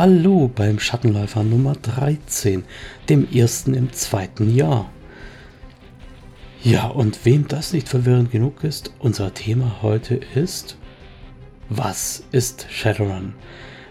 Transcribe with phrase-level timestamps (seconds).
[0.00, 2.62] Hallo beim Schattenläufer Nummer 13,
[3.08, 4.92] dem ersten im zweiten Jahr.
[6.62, 10.76] Ja, und wem das nicht verwirrend genug ist, unser Thema heute ist,
[11.68, 13.34] was ist Shadowrun?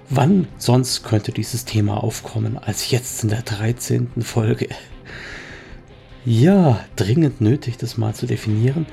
[0.09, 4.21] Wann sonst könnte dieses Thema aufkommen als jetzt in der 13.
[4.21, 4.69] Folge?
[6.23, 8.85] Ja, dringend nötig, das mal zu definieren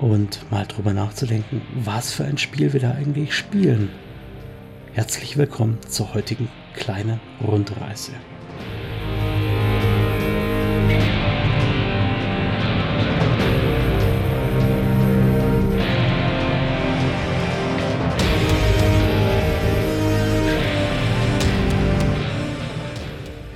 [0.00, 3.90] und mal drüber nachzudenken, was für ein Spiel wir da eigentlich spielen.
[4.98, 8.10] Herzlich willkommen zur heutigen kleinen Rundreise.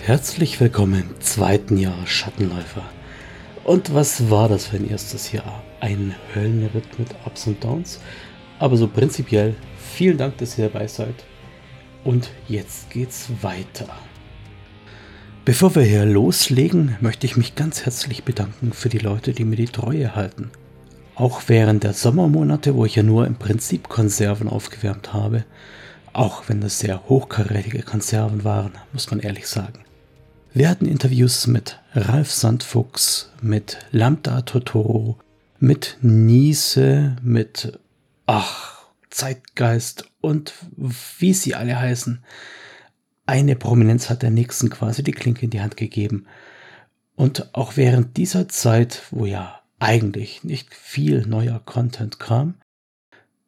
[0.05, 2.85] Herzlich willkommen im zweiten Jahr Schattenläufer.
[3.65, 5.65] Und was war das für ein erstes Jahr?
[5.81, 7.99] Ein Höllenritt mit Ups und Downs.
[8.61, 11.17] Aber so prinzipiell vielen Dank, dass ihr dabei seid.
[12.05, 13.89] Und jetzt geht's weiter.
[15.45, 19.57] Bevor wir hier loslegen, möchte ich mich ganz herzlich bedanken für die Leute, die mir
[19.57, 20.51] die Treue halten.
[21.15, 25.45] Auch während der Sommermonate, wo ich ja nur im Prinzip Konserven aufgewärmt habe,
[26.13, 29.81] auch wenn das sehr hochkarätige Konserven waren, muss man ehrlich sagen.
[30.55, 35.19] Wir hatten Interviews mit Ralf Sandfuchs, mit Lambda Totoro,
[35.59, 37.79] mit Niese, mit
[38.27, 42.25] ach, Zeitgeist und wie sie alle heißen.
[43.27, 46.27] Eine Prominenz hat der nächsten quasi die Klinke in die Hand gegeben.
[47.15, 52.55] Und auch während dieser Zeit, wo ja eigentlich nicht viel neuer Content kam,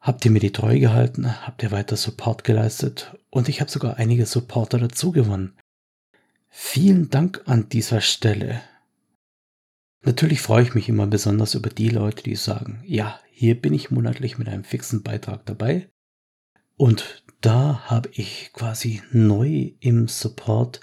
[0.01, 3.97] habt ihr mir die Treue gehalten, habt ihr weiter Support geleistet und ich habe sogar
[3.97, 5.55] einige Supporter dazu gewonnen.
[6.51, 8.61] Vielen Dank an dieser Stelle.
[10.03, 13.91] Natürlich freue ich mich immer besonders über die Leute, die sagen, ja, hier bin ich
[13.91, 15.89] monatlich mit einem fixen Beitrag dabei.
[16.77, 20.81] Und da habe ich quasi neu im Support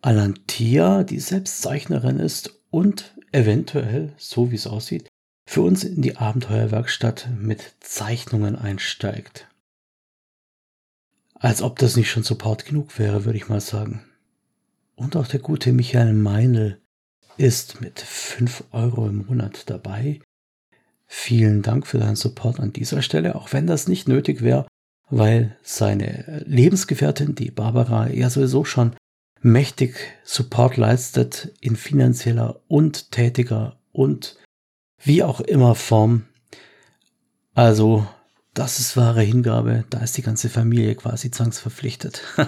[0.00, 5.08] Alantia, die selbst Zeichnerin ist und eventuell, so wie es aussieht,
[5.46, 9.48] für uns in die Abenteuerwerkstatt mit Zeichnungen einsteigt.
[11.34, 14.04] Als ob das nicht schon Support genug wäre, würde ich mal sagen.
[14.94, 16.80] Und auch der gute Michael Meinl
[17.36, 20.20] ist mit 5 Euro im Monat dabei.
[21.06, 24.66] Vielen Dank für deinen Support an dieser Stelle, auch wenn das nicht nötig wäre,
[25.12, 28.96] weil seine Lebensgefährtin, die Barbara, ja sowieso schon
[29.42, 34.38] mächtig Support leistet in finanzieller und tätiger und
[34.98, 36.24] wie auch immer Form.
[37.52, 38.06] Also,
[38.54, 42.22] das ist wahre Hingabe, da ist die ganze Familie quasi zwangsverpflichtet.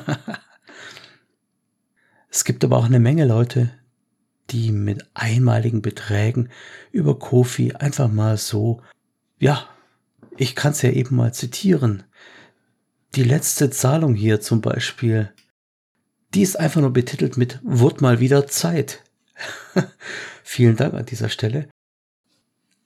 [2.31, 3.71] Es gibt aber auch eine Menge Leute,
[4.51, 6.49] die mit einmaligen Beträgen
[6.91, 8.83] über Kofi einfach mal so,
[9.39, 9.69] ja,
[10.37, 12.03] ich kann es ja eben mal zitieren.
[13.15, 15.33] Die letzte Zahlung hier zum Beispiel,
[16.35, 19.05] die ist einfach nur betitelt mit Wurde mal wieder Zeit.
[20.43, 21.69] Vielen Dank an dieser Stelle.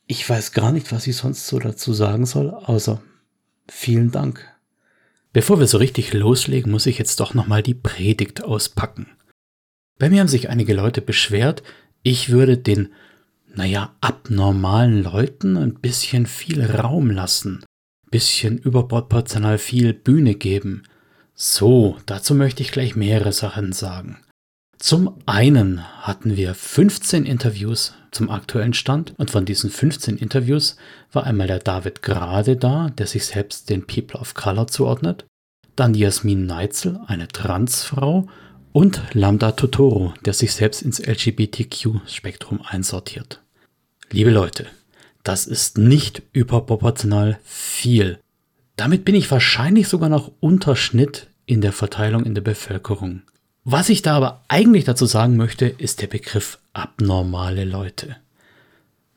[0.06, 3.00] Ich weiß gar nicht, was ich sonst so dazu sagen soll, außer
[3.70, 4.46] vielen Dank.
[5.34, 9.06] Bevor wir so richtig loslegen, muss ich jetzt doch nochmal die Predigt auspacken.
[9.98, 11.62] Bei mir haben sich einige Leute beschwert,
[12.02, 12.92] ich würde den,
[13.54, 17.64] naja, abnormalen Leuten ein bisschen viel Raum lassen,
[18.10, 20.84] bisschen überproportional viel Bühne geben.
[21.34, 24.18] So, dazu möchte ich gleich mehrere Sachen sagen.
[24.78, 30.76] Zum einen hatten wir 15 Interviews zum aktuellen Stand und von diesen 15 Interviews
[31.12, 35.26] war einmal der David Grade da, der sich selbst den People of Color zuordnet,
[35.74, 38.28] dann Jasmin Neitzel, eine Transfrau
[38.72, 43.42] und Lambda Totoro, der sich selbst ins LGBTQ-Spektrum einsortiert.
[44.10, 44.66] Liebe Leute,
[45.28, 48.18] das ist nicht überproportional viel.
[48.76, 53.20] Damit bin ich wahrscheinlich sogar noch Unterschnitt in der Verteilung in der Bevölkerung.
[53.62, 58.16] Was ich da aber eigentlich dazu sagen möchte, ist der Begriff abnormale Leute.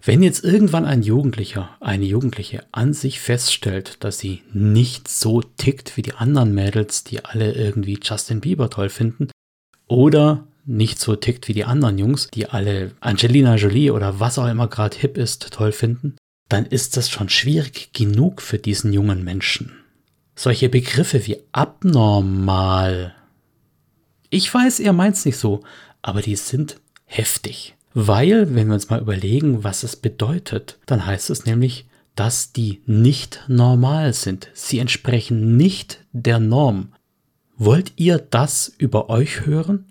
[0.02, 5.96] Wenn jetzt irgendwann ein Jugendlicher, eine Jugendliche an sich feststellt, dass sie nicht so tickt
[5.96, 9.30] wie die anderen Mädels, die alle irgendwie Justin Bieber toll finden,
[9.88, 14.48] oder nicht so tickt wie die anderen Jungs, die alle Angelina Jolie oder was auch
[14.48, 16.16] immer gerade hip ist, toll finden,
[16.50, 19.72] dann ist das schon schwierig genug für diesen jungen Menschen.
[20.36, 23.16] Solche Begriffe wie abnormal.
[24.30, 25.62] Ich weiß, er meint's nicht so,
[26.02, 27.76] aber die sind heftig.
[27.94, 31.86] Weil, wenn wir uns mal überlegen, was es bedeutet, dann heißt es nämlich,
[32.16, 34.50] dass die nicht normal sind.
[34.54, 36.94] Sie entsprechen nicht der Norm.
[37.58, 39.86] Wollt ihr das über euch hören?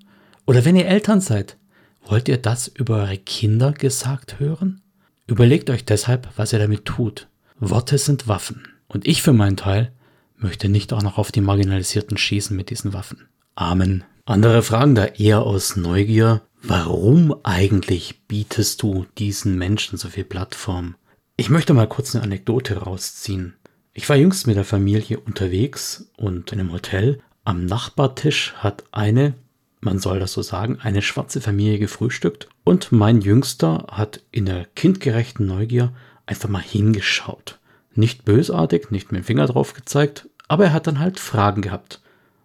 [0.50, 1.56] Oder wenn ihr Eltern seid,
[2.04, 4.80] wollt ihr das über eure Kinder gesagt hören?
[5.28, 7.28] Überlegt euch deshalb, was ihr damit tut.
[7.60, 8.66] Worte sind Waffen.
[8.88, 9.92] Und ich für meinen Teil
[10.36, 13.28] möchte nicht auch noch auf die Marginalisierten schießen mit diesen Waffen.
[13.54, 14.02] Amen.
[14.24, 20.96] Andere fragen da eher aus Neugier, warum eigentlich bietest du diesen Menschen so viel Plattform?
[21.36, 23.54] Ich möchte mal kurz eine Anekdote rausziehen.
[23.92, 27.20] Ich war jüngst mit der Familie unterwegs und in einem Hotel.
[27.44, 29.34] Am Nachbartisch hat eine,
[29.80, 34.66] man soll das so sagen, eine schwarze Familie gefrühstückt und mein Jüngster hat in der
[34.74, 35.92] kindgerechten Neugier
[36.26, 37.58] einfach mal hingeschaut.
[37.94, 42.00] Nicht bösartig, nicht mit dem Finger drauf gezeigt, aber er hat dann halt Fragen gehabt.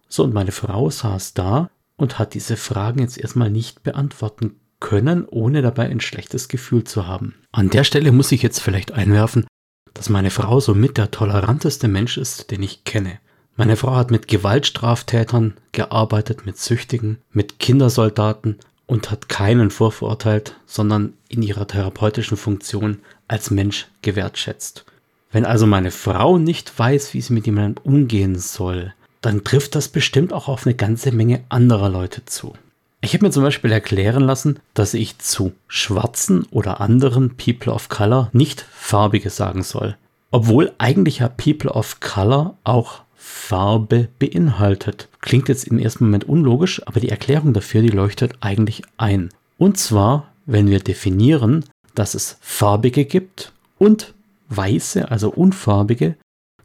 [0.08, 5.24] So, und meine Frau saß da und hat diese Fragen jetzt erstmal nicht beantworten können,
[5.26, 7.34] ohne dabei ein schlechtes Gefühl zu haben.
[7.52, 9.46] An der Stelle muss ich jetzt vielleicht einwerfen,
[9.94, 13.18] dass meine Frau somit der toleranteste Mensch ist, den ich kenne.
[13.56, 21.14] Meine Frau hat mit Gewaltstraftätern gearbeitet, mit Süchtigen, mit Kindersoldaten und hat keinen vorverurteilt, sondern
[21.28, 22.98] in ihrer therapeutischen Funktion
[23.28, 24.84] als Mensch gewertschätzt.
[25.32, 28.92] Wenn also meine Frau nicht weiß, wie sie mit jemandem umgehen soll,
[29.22, 32.54] dann trifft das bestimmt auch auf eine ganze Menge anderer Leute zu.
[33.00, 37.88] Ich habe mir zum Beispiel erklären lassen, dass ich zu schwarzen oder anderen People of
[37.88, 39.96] Color nicht farbige sagen soll.
[40.30, 45.08] Obwohl eigentlich ja People of Color auch Farbe beinhaltet.
[45.20, 49.30] Klingt jetzt im ersten Moment unlogisch, aber die Erklärung dafür, die leuchtet eigentlich ein.
[49.58, 51.64] Und zwar, wenn wir definieren,
[51.94, 54.14] dass es farbige gibt und
[54.48, 56.16] weiße, also unfarbige,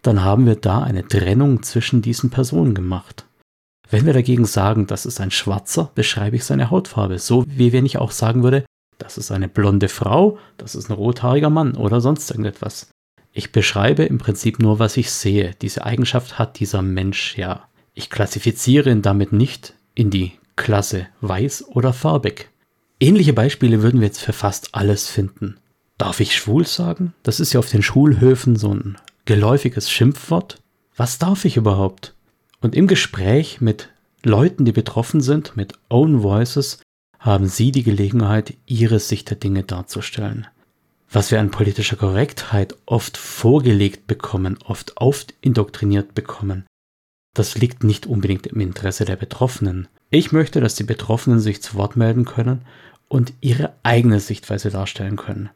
[0.04, 3.26] dann haben wir da eine Trennung zwischen diesen Personen gemacht.
[3.90, 7.88] Wenn wir dagegen sagen, das ist ein Schwarzer, beschreibe ich seine Hautfarbe, so wie wenn
[7.88, 8.66] ich auch sagen würde,
[9.00, 12.91] das ist eine blonde Frau, das ist ein rothaariger Mann oder sonst irgendetwas.
[13.34, 15.56] Ich beschreibe im Prinzip nur, was ich sehe.
[15.62, 17.68] Diese Eigenschaft hat dieser Mensch ja.
[17.94, 22.50] Ich klassifiziere ihn damit nicht in die Klasse weiß oder farbig.
[23.00, 25.58] Ähnliche Beispiele würden wir jetzt für fast alles finden.
[25.98, 27.14] Darf ich schwul sagen?
[27.24, 30.62] Das ist ja auf den Schulhöfen so ein geläufiges Schimpfwort.
[30.96, 32.14] Was darf ich überhaupt?
[32.60, 33.90] Und im Gespräch mit
[34.24, 36.80] Leuten, die betroffen sind, mit Own Voices,
[37.18, 40.48] haben Sie die Gelegenheit, Ihre Sicht der Dinge darzustellen.
[41.14, 46.66] Was wir an politischer Korrektheit oft vorgelegt bekommen, oft oft indoktriniert bekommen,
[47.34, 49.90] das liegt nicht unbedingt im Interesse der Betroffenen.
[50.10, 52.62] Ich möchte, dass die Betroffenen sich zu Wort melden können
[53.10, 55.50] und ihre eigene Sichtweise darstellen können.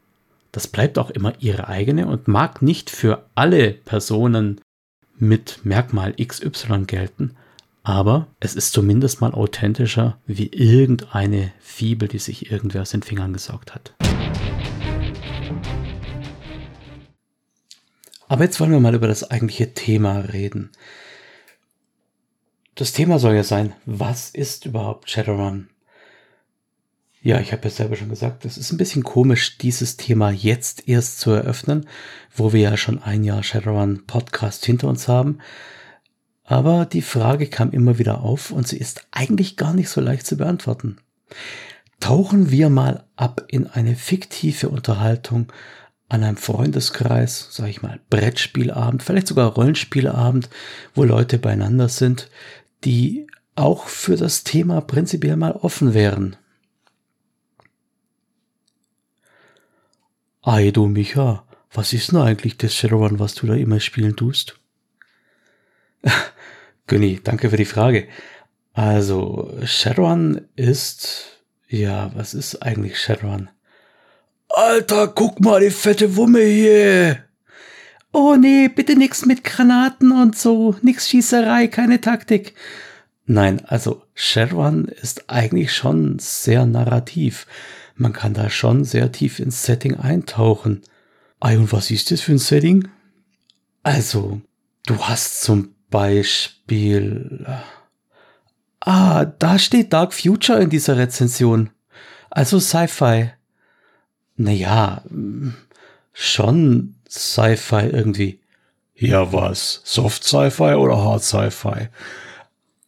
[0.52, 4.60] Das bleibt auch immer ihre eigene und mag nicht für alle Personen
[5.18, 7.34] mit Merkmal XY gelten,
[7.82, 13.32] aber es ist zumindest mal authentischer wie irgendeine Fibel, die sich irgendwer aus den Fingern
[13.32, 13.94] gesaugt hat.
[18.28, 20.70] Aber jetzt wollen wir mal über das eigentliche Thema reden.
[22.74, 25.70] Das Thema soll ja sein, was ist überhaupt Shadowrun?
[27.22, 30.88] Ja, ich habe ja selber schon gesagt, es ist ein bisschen komisch, dieses Thema jetzt
[30.88, 31.88] erst zu eröffnen,
[32.34, 35.38] wo wir ja schon ein Jahr Shadowrun Podcast hinter uns haben.
[36.44, 40.26] Aber die Frage kam immer wieder auf und sie ist eigentlich gar nicht so leicht
[40.26, 40.98] zu beantworten.
[42.00, 45.52] Tauchen wir mal ab in eine fiktive Unterhaltung
[46.08, 50.48] an einem Freundeskreis, sage ich mal, Brettspielabend, vielleicht sogar Rollenspielabend,
[50.94, 52.30] wo Leute beieinander sind,
[52.84, 53.26] die
[53.56, 56.36] auch für das Thema prinzipiell mal offen wären.
[60.42, 64.60] Ei du Micha, was ist denn eigentlich das Shadowrun, was du da immer spielen tust?
[66.86, 68.06] Günni, danke für die Frage.
[68.72, 71.35] Also, Shadowrun ist,
[71.68, 73.48] ja, was ist eigentlich Shadowrun?
[74.48, 77.24] Alter, guck mal, die fette Wumme hier.
[78.12, 82.54] Oh nee, bitte nix mit Granaten und so, nix Schießerei, keine Taktik.
[83.26, 87.46] Nein, also Shadowrun ist eigentlich schon sehr narrativ
[87.96, 90.82] man kann da schon sehr tief ins Setting eintauchen.
[91.40, 92.88] Ei, und was ist das für ein Setting?
[93.82, 94.40] Also,
[94.86, 97.46] du hast zum Beispiel.
[98.86, 101.70] Ah, da steht Dark Future in dieser Rezension.
[102.30, 103.32] Also Sci-Fi.
[104.36, 105.02] Naja,
[106.12, 108.40] schon Sci-Fi irgendwie.
[108.94, 109.80] Ja, was?
[109.84, 111.88] Soft Sci-Fi oder Hard Sci-Fi?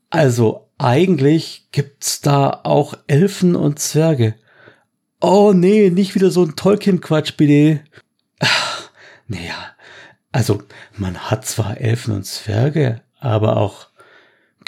[0.09, 4.37] Also, eigentlich gibt's da auch Elfen und Zwerge.
[5.21, 7.83] Oh nee, nicht wieder so ein Tolkien-Quatsch, bitte.
[8.39, 8.89] Ach,
[9.27, 9.57] naja,
[10.31, 10.63] also
[10.97, 13.88] man hat zwar Elfen und Zwerge, aber auch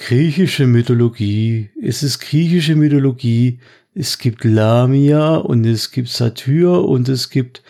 [0.01, 1.71] griechische Mythologie.
[1.81, 3.61] Es ist griechische Mythologie.
[3.95, 7.63] Es gibt Lamia und es gibt Satyr und es gibt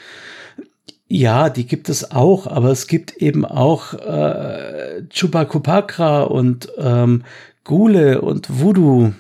[1.12, 7.24] ja, die gibt es auch, aber es gibt eben auch äh, Chupacabra und ähm,
[7.64, 9.12] Gule und Voodoo.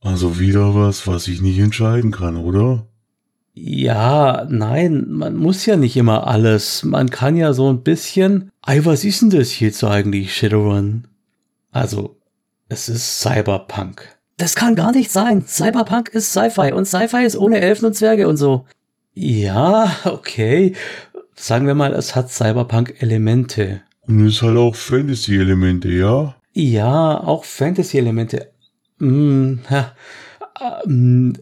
[0.00, 2.86] Also wieder was, was ich nicht entscheiden kann, oder?
[3.54, 6.82] Ja, nein, man muss ja nicht immer alles.
[6.82, 8.50] Man kann ja so ein bisschen.
[8.62, 11.04] Ei, was ist denn das jetzt eigentlich, Shadowrun?
[11.70, 12.16] Also,
[12.68, 14.16] es ist Cyberpunk.
[14.36, 15.46] Das kann gar nicht sein.
[15.46, 18.66] Cyberpunk ist Sci-Fi und Sci-Fi ist ohne Elfen und Zwerge und so.
[19.12, 20.74] Ja, okay.
[21.36, 23.82] Sagen wir mal, es hat Cyberpunk-Elemente.
[24.06, 26.34] Und es hat auch Fantasy-Elemente, ja?
[26.52, 28.50] Ja, auch Fantasy-Elemente.
[28.98, 29.92] Mm, ja,
[30.84, 31.32] mm,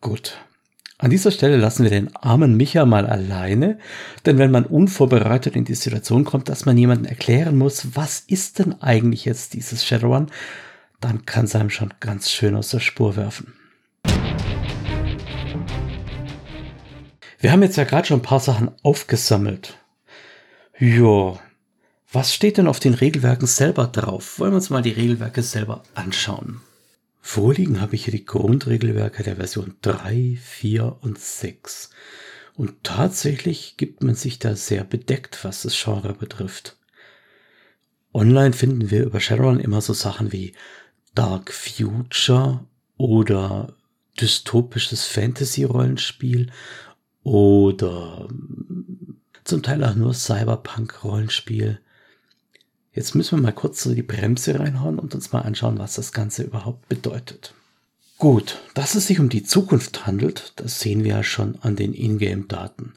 [0.00, 0.38] gut.
[1.00, 3.78] An dieser Stelle lassen wir den armen Micha mal alleine,
[4.26, 8.58] denn wenn man unvorbereitet in die Situation kommt, dass man jemanden erklären muss, was ist
[8.58, 10.26] denn eigentlich jetzt dieses Shadowrun,
[11.00, 13.54] dann kann es einem schon ganz schön aus der Spur werfen.
[17.38, 19.78] Wir haben jetzt ja gerade schon ein paar Sachen aufgesammelt.
[20.78, 21.38] Jo,
[22.12, 24.38] was steht denn auf den Regelwerken selber drauf?
[24.38, 26.60] Wollen wir uns mal die Regelwerke selber anschauen.
[27.20, 31.90] Vorliegen habe ich hier die Grundregelwerke der Version 3, 4 und 6.
[32.54, 36.76] Und tatsächlich gibt man sich da sehr bedeckt, was das Genre betrifft.
[38.12, 40.54] Online finden wir über Shadowrun immer so Sachen wie
[41.14, 43.74] Dark Future oder
[44.20, 46.50] dystopisches Fantasy-Rollenspiel
[47.22, 48.28] oder
[49.44, 51.80] zum Teil auch nur Cyberpunk-Rollenspiel.
[53.00, 56.12] Jetzt müssen wir mal kurz so die Bremse reinhauen und uns mal anschauen, was das
[56.12, 57.54] Ganze überhaupt bedeutet.
[58.18, 61.94] Gut, dass es sich um die Zukunft handelt, das sehen wir ja schon an den
[61.94, 62.92] Ingame-Daten.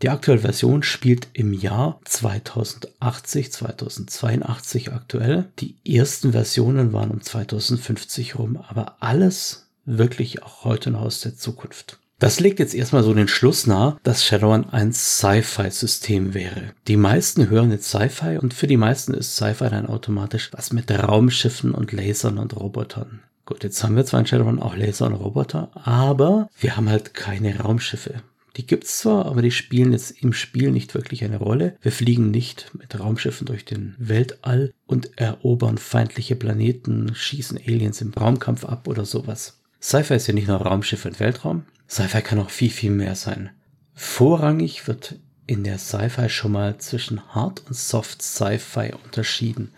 [0.00, 5.44] Die aktuelle Version spielt im Jahr 2080, 2082 aktuell.
[5.58, 11.36] Die ersten Versionen waren um 2050 rum, aber alles wirklich auch heute noch aus der
[11.36, 11.98] Zukunft.
[12.18, 16.72] Das legt jetzt erstmal so den Schluss nahe, dass Shadowrun ein Sci-Fi-System wäre.
[16.88, 20.90] Die meisten hören jetzt Sci-Fi und für die meisten ist Sci-Fi dann automatisch was mit
[20.90, 23.20] Raumschiffen und Lasern und Robotern.
[23.44, 27.14] Gut, jetzt haben wir zwar in Shadowrun auch Laser und Roboter, aber wir haben halt
[27.14, 28.22] keine Raumschiffe.
[28.56, 31.76] Die gibt's zwar, aber die spielen jetzt im Spiel nicht wirklich eine Rolle.
[31.82, 38.14] Wir fliegen nicht mit Raumschiffen durch den Weltall und erobern feindliche Planeten, schießen Aliens im
[38.14, 39.60] Raumkampf ab oder sowas.
[39.80, 41.64] Sci-Fi ist ja nicht nur Raumschiff und Weltraum.
[41.88, 43.50] Sci-Fi kann auch viel, viel mehr sein.
[43.94, 45.16] Vorrangig wird
[45.46, 49.72] in der Sci-Fi schon mal zwischen Hard und Soft Sci-Fi unterschieden.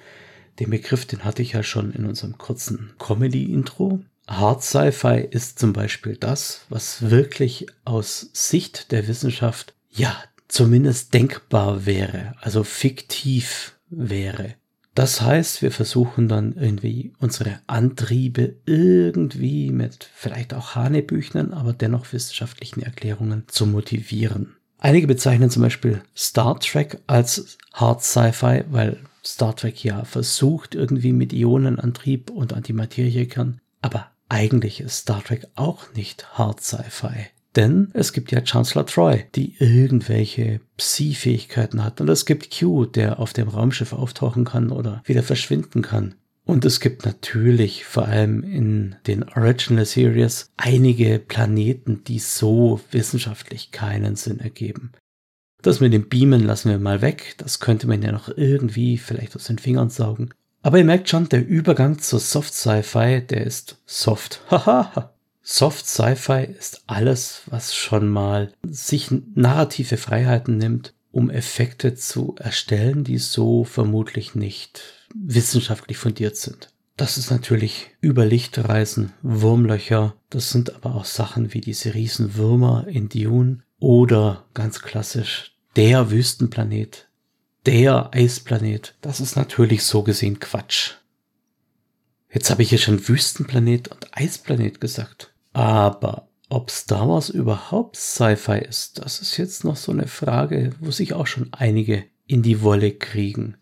[0.59, 4.01] Den Begriff, den hatte ich ja schon in unserem kurzen Comedy-Intro.
[4.27, 10.17] Hard Sci-Fi ist zum Beispiel das, was wirklich aus Sicht der Wissenschaft ja
[10.49, 14.55] zumindest denkbar wäre, also fiktiv wäre.
[14.99, 22.13] Das heißt, wir versuchen dann irgendwie unsere Antriebe irgendwie mit vielleicht auch Hanebüchnen, aber dennoch
[22.13, 24.57] wissenschaftlichen Erklärungen zu motivieren.
[24.79, 31.13] Einige bezeichnen zum Beispiel Star Trek als Hard Sci-Fi, weil Star Trek ja versucht irgendwie
[31.13, 37.29] mit Ionenantrieb und Antimateriekern, aber eigentlich ist Star Trek auch nicht Hard Sci-Fi.
[37.57, 42.01] Denn es gibt ja Chancellor Troy, die irgendwelche Psi-Fähigkeiten hat.
[42.01, 46.15] Und es gibt Q, der auf dem Raumschiff auftauchen kann oder wieder verschwinden kann.
[46.45, 53.71] Und es gibt natürlich vor allem in den Original Series einige Planeten, die so wissenschaftlich
[53.71, 54.93] keinen Sinn ergeben.
[55.61, 57.35] Das mit dem Beamen lassen wir mal weg.
[57.39, 60.31] Das könnte man ja noch irgendwie vielleicht aus den Fingern saugen.
[60.63, 64.43] Aber ihr merkt schon, der Übergang zur Soft Sci-Fi, der ist soft.
[64.51, 65.13] Haha.
[65.51, 73.03] Soft Sci-Fi ist alles, was schon mal sich narrative Freiheiten nimmt, um Effekte zu erstellen,
[73.03, 74.83] die so vermutlich nicht
[75.15, 76.69] wissenschaftlich fundiert sind.
[76.99, 83.09] Das ist natürlich über Lichtreisen, Wurmlöcher, das sind aber auch Sachen wie diese Riesenwürmer in
[83.09, 87.09] Dune oder ganz klassisch der Wüstenplanet,
[87.65, 88.97] der Eisplanet.
[89.01, 90.97] Das ist natürlich so gesehen Quatsch.
[92.31, 95.33] Jetzt habe ich hier schon Wüstenplanet und Eisplanet gesagt.
[95.59, 100.93] Aber ob Star Wars überhaupt Sci-Fi ist, das ist jetzt noch so eine Frage, wo
[100.93, 103.57] sich auch schon einige in die Wolle kriegen.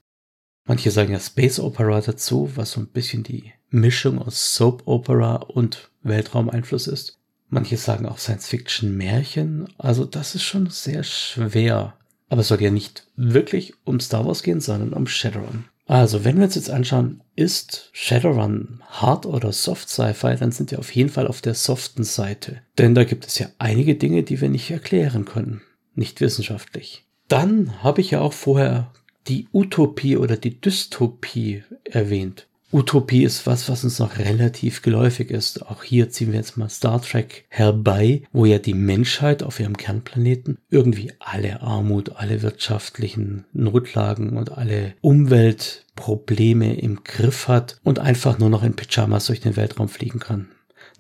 [0.66, 5.36] Manche sagen ja Space Opera dazu, was so ein bisschen die Mischung aus Soap Opera
[5.36, 7.18] und Weltraumeinfluss ist.
[7.48, 9.66] Manche sagen auch Science Fiction Märchen.
[9.78, 11.96] Also das ist schon sehr schwer.
[12.28, 15.64] Aber es soll ja nicht wirklich um Star Wars gehen, sondern um Shadowrun.
[15.86, 20.80] Also, wenn wir uns jetzt anschauen, ist Shadowrun Hard oder Soft Sci-Fi, dann sind wir
[20.80, 22.60] auf jeden Fall auf der soften Seite.
[22.76, 25.62] Denn da gibt es ja einige Dinge, die wir nicht erklären können.
[25.94, 27.04] Nicht wissenschaftlich.
[27.28, 28.92] Dann habe ich ja auch vorher
[29.28, 32.46] die Utopie oder die Dystopie erwähnt.
[32.76, 35.62] Utopie ist was, was uns noch relativ geläufig ist.
[35.62, 39.78] Auch hier ziehen wir jetzt mal Star Trek herbei, wo ja die Menschheit auf ihrem
[39.78, 48.38] Kernplaneten irgendwie alle Armut, alle wirtschaftlichen Notlagen und alle Umweltprobleme im Griff hat und einfach
[48.38, 50.50] nur noch in Pyjamas durch den Weltraum fliegen kann.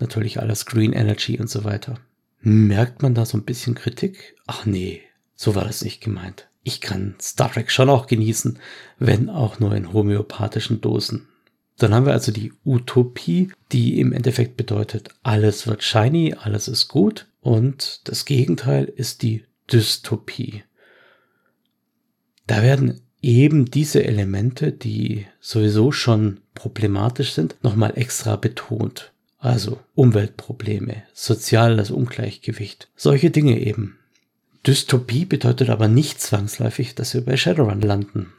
[0.00, 1.98] Natürlich alles Green Energy und so weiter.
[2.40, 4.34] Merkt man da so ein bisschen Kritik?
[4.46, 5.02] Ach nee,
[5.34, 6.48] so war das nicht gemeint.
[6.62, 8.60] Ich kann Star Trek schon auch genießen,
[8.98, 11.28] wenn auch nur in homöopathischen Dosen.
[11.78, 16.88] Dann haben wir also die Utopie, die im Endeffekt bedeutet, alles wird shiny, alles ist
[16.88, 17.26] gut.
[17.40, 20.62] Und das Gegenteil ist die Dystopie.
[22.46, 29.12] Da werden eben diese Elemente, die sowieso schon problematisch sind, nochmal extra betont.
[29.38, 33.98] Also Umweltprobleme, soziales Ungleichgewicht, solche Dinge eben.
[34.66, 38.32] Dystopie bedeutet aber nicht zwangsläufig, dass wir bei Shadowrun landen.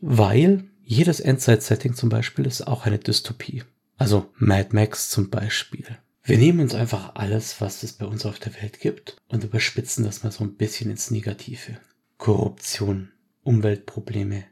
[0.00, 3.64] Weil jedes Endzeit-Setting zum Beispiel ist auch eine Dystopie.
[3.96, 5.84] Also Mad Max zum Beispiel.
[6.22, 10.04] Wir nehmen uns einfach alles, was es bei uns auf der Welt gibt und überspitzen
[10.04, 11.78] das mal so ein bisschen ins Negative.
[12.18, 13.10] Korruption,
[13.42, 14.44] Umweltprobleme,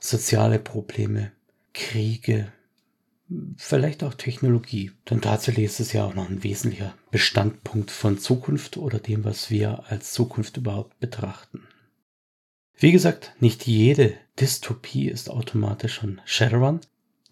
[0.00, 1.32] soziale Probleme,
[1.74, 2.52] Kriege,
[3.56, 4.92] vielleicht auch Technologie.
[5.10, 9.50] Denn tatsächlich ist es ja auch noch ein wesentlicher Bestandpunkt von Zukunft oder dem, was
[9.50, 11.62] wir als Zukunft überhaupt betrachten.
[12.76, 16.80] Wie gesagt, nicht jede Dystopie ist automatisch schon Shadowrun.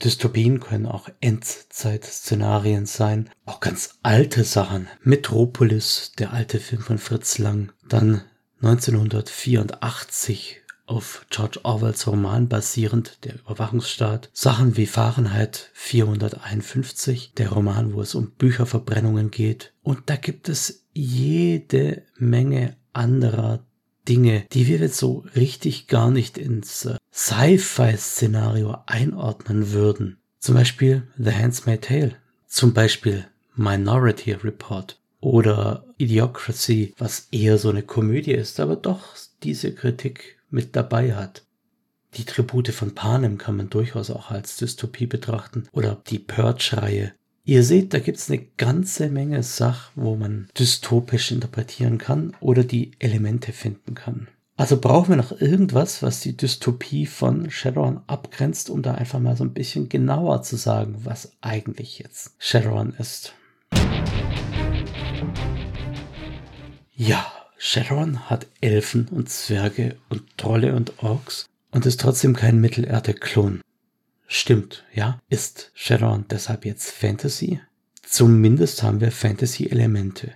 [0.03, 4.89] Dystopien können auch Endzeit-Szenarien sein, auch ganz alte Sachen.
[5.03, 8.23] Metropolis, der alte Film von Fritz Lang, dann
[8.63, 14.29] 1984 auf George Orwells Roman basierend, der Überwachungsstaat.
[14.33, 19.73] Sachen wie Fahrenheit 451, der Roman, wo es um Bücherverbrennungen geht.
[19.83, 23.65] Und da gibt es jede Menge anderer
[24.11, 30.19] Dinge, die wir jetzt so richtig gar nicht ins äh, Sci-Fi-Szenario einordnen würden.
[30.41, 32.17] Zum Beispiel The Handmaid's Tale.
[32.49, 39.73] Zum Beispiel Minority Report oder Idiocracy, was eher so eine Komödie ist, aber doch diese
[39.73, 41.45] Kritik mit dabei hat.
[42.15, 47.13] Die Tribute von Panem kann man durchaus auch als Dystopie betrachten oder die Purge-Reihe
[47.45, 52.65] Ihr seht, da gibt es eine ganze Menge Sachen, wo man dystopisch interpretieren kann oder
[52.65, 54.29] die Elemente finden kann.
[54.59, 59.37] Also brauchen wir noch irgendwas, was die Dystopie von Shadowrun abgrenzt, um da einfach mal
[59.37, 63.33] so ein bisschen genauer zu sagen, was eigentlich jetzt Shadowrun ist.
[66.95, 67.25] Ja,
[67.57, 73.63] Shadowrun hat Elfen und Zwerge und Trolle und Orks und ist trotzdem kein Mittelerde-Klon.
[74.33, 75.19] Stimmt, ja.
[75.29, 77.61] Ist Shadowrun deshalb jetzt Fantasy?
[78.07, 80.35] Zumindest haben wir Fantasy-Elemente.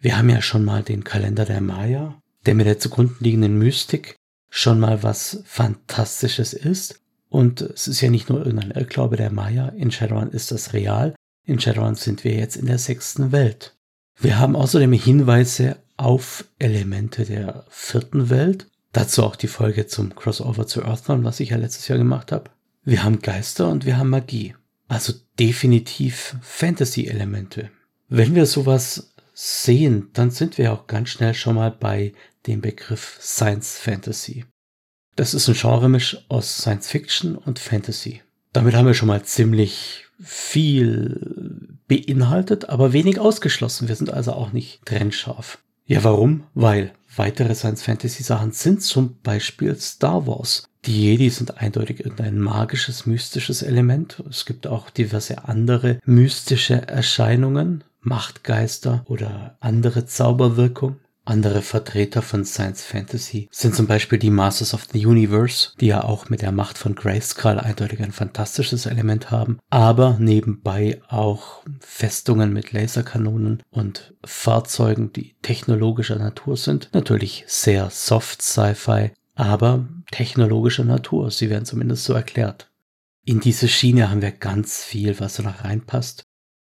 [0.00, 4.16] Wir haben ja schon mal den Kalender der Maya, der mit der zugrunde liegenden Mystik
[4.50, 7.00] schon mal was Fantastisches ist.
[7.28, 9.68] Und es ist ja nicht nur irgendein Irrglaube der Maya.
[9.68, 11.14] In Shadowrun ist das real.
[11.44, 13.76] In Shadowrun sind wir jetzt in der sechsten Welt.
[14.18, 18.66] Wir haben außerdem Hinweise auf Elemente der vierten Welt.
[18.92, 22.50] Dazu auch die Folge zum Crossover zu Earthbound, was ich ja letztes Jahr gemacht habe.
[22.86, 24.54] Wir haben Geister und wir haben Magie.
[24.86, 27.70] Also definitiv Fantasy-Elemente.
[28.08, 32.12] Wenn wir sowas sehen, dann sind wir auch ganz schnell schon mal bei
[32.46, 34.44] dem Begriff Science Fantasy.
[35.16, 38.22] Das ist ein Genremisch aus Science Fiction und Fantasy.
[38.52, 43.88] Damit haben wir schon mal ziemlich viel beinhaltet, aber wenig ausgeschlossen.
[43.88, 45.58] Wir sind also auch nicht trennscharf.
[45.86, 46.44] Ja, warum?
[46.54, 50.68] Weil weitere Science Fantasy Sachen sind zum Beispiel Star Wars.
[50.86, 54.22] Die Jedi sind eindeutig irgendein magisches, mystisches Element.
[54.30, 61.00] Es gibt auch diverse andere mystische Erscheinungen, Machtgeister oder andere Zauberwirkung.
[61.24, 66.04] Andere Vertreter von Science Fantasy sind zum Beispiel die Masters of the Universe, die ja
[66.04, 72.52] auch mit der Macht von Grayskull eindeutig ein fantastisches Element haben, aber nebenbei auch Festungen
[72.52, 76.90] mit Laserkanonen und Fahrzeugen, die technologischer Natur sind.
[76.92, 81.30] Natürlich sehr soft Sci-Fi, aber technologischer Natur.
[81.30, 82.68] Sie werden zumindest so erklärt.
[83.24, 86.24] In diese Schiene haben wir ganz viel, was da noch reinpasst.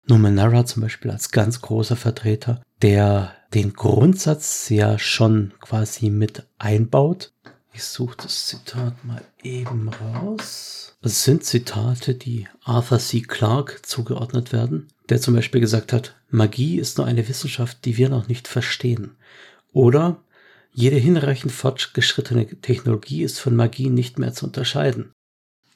[0.08, 7.32] Numenera zum Beispiel als ganz großer Vertreter, der den Grundsatz ja schon quasi mit einbaut.
[7.74, 10.96] Ich suche das Zitat mal eben raus.
[11.02, 13.22] Es sind Zitate, die Arthur C.
[13.22, 18.10] Clarke zugeordnet werden, der zum Beispiel gesagt hat, Magie ist nur eine Wissenschaft, die wir
[18.10, 19.16] noch nicht verstehen.
[19.74, 20.18] Oder
[20.78, 25.14] jede hinreichend fortgeschrittene Technologie ist von Magie nicht mehr zu unterscheiden.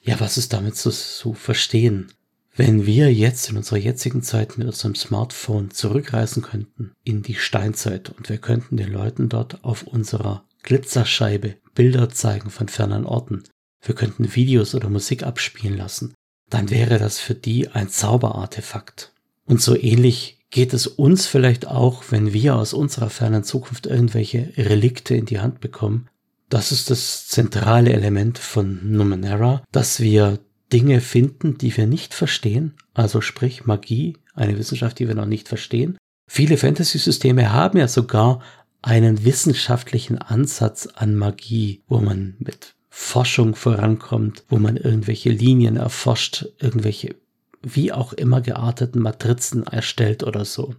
[0.01, 2.12] Ja, was ist damit zu, zu verstehen?
[2.53, 8.09] Wenn wir jetzt in unserer jetzigen Zeit mit unserem Smartphone zurückreisen könnten in die Steinzeit
[8.09, 13.43] und wir könnten den Leuten dort auf unserer Glitzerscheibe Bilder zeigen von fernen Orten,
[13.81, 16.13] wir könnten Videos oder Musik abspielen lassen,
[16.49, 19.13] dann wäre das für die ein Zauberartefakt.
[19.45, 24.51] Und so ähnlich geht es uns vielleicht auch, wenn wir aus unserer fernen Zukunft irgendwelche
[24.57, 26.07] Relikte in die Hand bekommen.
[26.49, 30.39] Das ist das zentrale Element von Numenera, dass wir
[30.73, 35.47] Dinge finden, die wir nicht verstehen, also sprich Magie, eine Wissenschaft, die wir noch nicht
[35.47, 35.97] verstehen,
[36.31, 38.41] Viele Fantasy-Systeme haben ja sogar
[38.83, 46.45] einen wissenschaftlichen Ansatz an Magie, wo man mit Forschung vorankommt, wo man irgendwelche Linien erforscht,
[46.59, 47.15] irgendwelche
[47.61, 50.75] wie auch immer gearteten Matrizen erstellt oder so.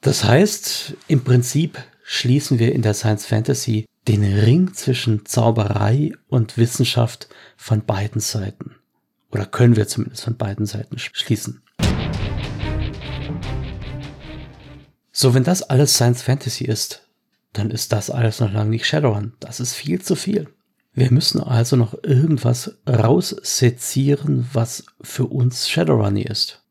[0.00, 6.56] Das heißt, im Prinzip schließen wir in der Science Fantasy den Ring zwischen Zauberei und
[6.56, 8.76] Wissenschaft von beiden Seiten.
[9.30, 11.62] Oder können wir zumindest von beiden Seiten schließen.
[15.12, 17.06] So, wenn das alles Science Fantasy ist,
[17.52, 19.34] dann ist das alles noch lange nicht Shadowrun.
[19.40, 20.48] Das ist viel zu viel.
[21.00, 26.62] Wir müssen also noch irgendwas raussezieren, was für uns Shadowrunny ist.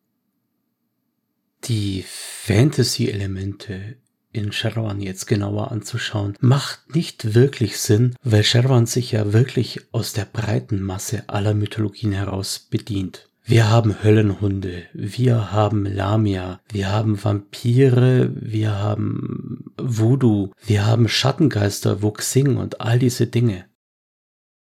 [1.64, 3.96] Die Fantasy-Elemente
[4.32, 10.14] in Shadowrun jetzt genauer anzuschauen, macht nicht wirklich Sinn, weil Shadowrun sich ja wirklich aus
[10.14, 13.30] der breiten Masse aller Mythologien heraus bedient.
[13.46, 22.04] Wir haben Höllenhunde, wir haben Lamia, wir haben Vampire, wir haben Voodoo, wir haben Schattengeister,
[22.04, 23.66] Wuxing und all diese Dinge.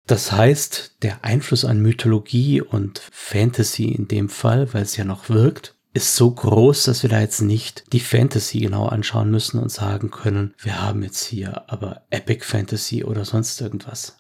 [0.07, 5.27] Das heißt, der Einfluss an Mythologie und Fantasy in dem Fall, weil es ja noch
[5.27, 9.69] wirkt, ist so groß, dass wir da jetzt nicht die Fantasy genau anschauen müssen und
[9.69, 14.17] sagen können, wir haben jetzt hier aber Epic Fantasy oder sonst irgendwas.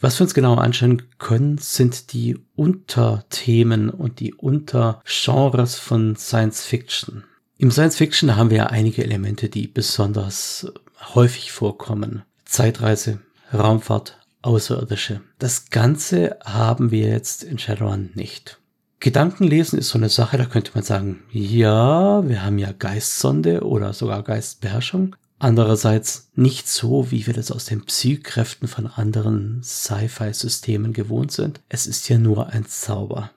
[0.00, 7.24] Was wir uns genau anschauen können, sind die Unterthemen und die Untergenres von Science Fiction.
[7.58, 10.66] Im Science Fiction haben wir ja einige Elemente, die besonders
[11.14, 12.22] häufig vorkommen.
[12.44, 13.20] Zeitreise,
[13.52, 15.20] Raumfahrt, Außerirdische.
[15.38, 18.60] Das Ganze haben wir jetzt in Shadowrun nicht.
[19.00, 23.92] Gedankenlesen ist so eine Sache, da könnte man sagen, ja, wir haben ja Geistsonde oder
[23.92, 25.16] sogar Geistbeherrschung.
[25.38, 31.60] Andererseits nicht so, wie wir das aus den Psykräften von anderen Sci-Fi-Systemen gewohnt sind.
[31.68, 33.30] Es ist ja nur ein Zauber.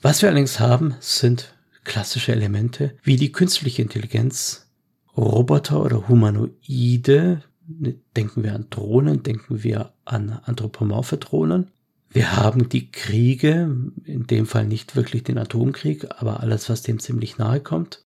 [0.00, 1.54] Was wir allerdings haben, sind
[1.84, 4.68] klassische Elemente wie die künstliche Intelligenz,
[5.16, 11.70] Roboter oder Humanoide, Denken wir an Drohnen, denken wir an anthropomorphe Drohnen.
[12.10, 17.00] Wir haben die Kriege, in dem Fall nicht wirklich den Atomkrieg, aber alles, was dem
[17.00, 18.04] ziemlich nahe kommt.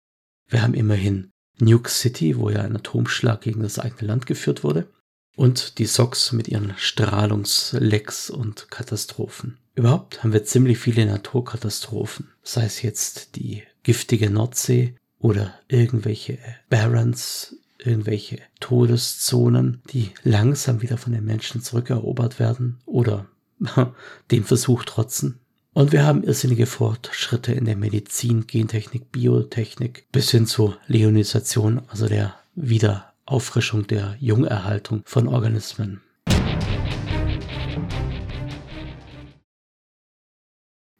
[0.48, 4.88] Wir haben immerhin Nuke City, wo ja ein Atomschlag gegen das eigene Land geführt wurde.
[5.36, 9.58] Und die Sox mit ihren Strahlungslecks und Katastrophen.
[9.74, 16.38] Überhaupt haben wir ziemlich viele Naturkatastrophen, sei es jetzt die giftige Nordsee oder irgendwelche
[16.68, 23.26] Barons irgendwelche Todeszonen, die langsam wieder von den Menschen zurückerobert werden oder
[24.30, 25.40] dem Versuch trotzen.
[25.72, 32.06] Und wir haben irrsinnige Fortschritte in der Medizin, Gentechnik, Biotechnik bis hin zur Leonisation, also
[32.06, 36.00] der Wiederauffrischung der Jungerhaltung von Organismen.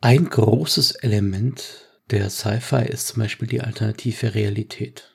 [0.01, 5.14] Ein großes Element der Sci-Fi ist zum Beispiel die alternative Realität.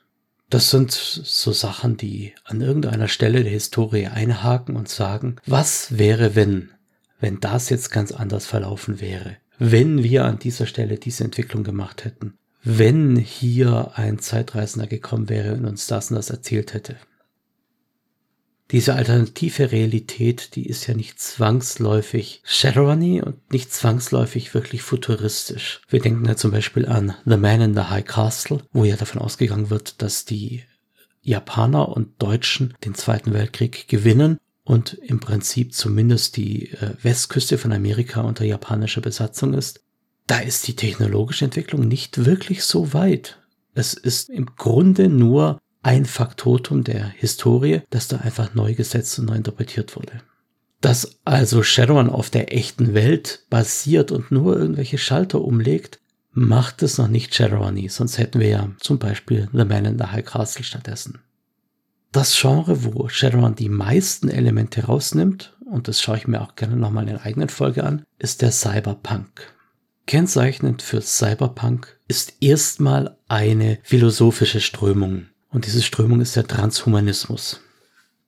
[0.50, 6.36] Das sind so Sachen, die an irgendeiner Stelle der Historie einhaken und sagen, was wäre,
[6.36, 6.72] wenn,
[7.20, 9.38] wenn das jetzt ganz anders verlaufen wäre?
[9.60, 12.34] Wenn wir an dieser Stelle diese Entwicklung gemacht hätten?
[12.64, 16.96] Wenn hier ein Zeitreisender gekommen wäre und uns das und das erzählt hätte?
[18.72, 25.82] Diese alternative Realität, die ist ja nicht zwangsläufig Shadowrunny und nicht zwangsläufig wirklich futuristisch.
[25.90, 29.22] Wir denken ja zum Beispiel an The Man in the High Castle, wo ja davon
[29.22, 30.64] ausgegangen wird, dass die
[31.22, 37.74] Japaner und Deutschen den Zweiten Weltkrieg gewinnen und im Prinzip zumindest die äh, Westküste von
[37.74, 39.82] Amerika unter japanischer Besatzung ist.
[40.28, 43.40] Da ist die technologische Entwicklung nicht wirklich so weit.
[43.74, 49.26] Es ist im Grunde nur ein Faktotum der Historie, das da einfach neu gesetzt und
[49.26, 50.22] neu interpretiert wurde.
[50.82, 56.00] Dass also Shadowrun auf der echten Welt basiert und nur irgendwelche Schalter umlegt,
[56.32, 60.06] macht es noch nicht Shadowrunny, sonst hätten wir ja zum Beispiel The Man in the
[60.06, 61.20] High Castle stattdessen.
[62.12, 66.76] Das Genre, wo Shadowrun die meisten Elemente rausnimmt, und das schaue ich mir auch gerne
[66.76, 69.54] nochmal in der eigenen Folge an, ist der Cyberpunk.
[70.08, 77.62] Kennzeichnend für Cyberpunk ist erstmal eine philosophische Strömung, und diese Strömung ist der Transhumanismus.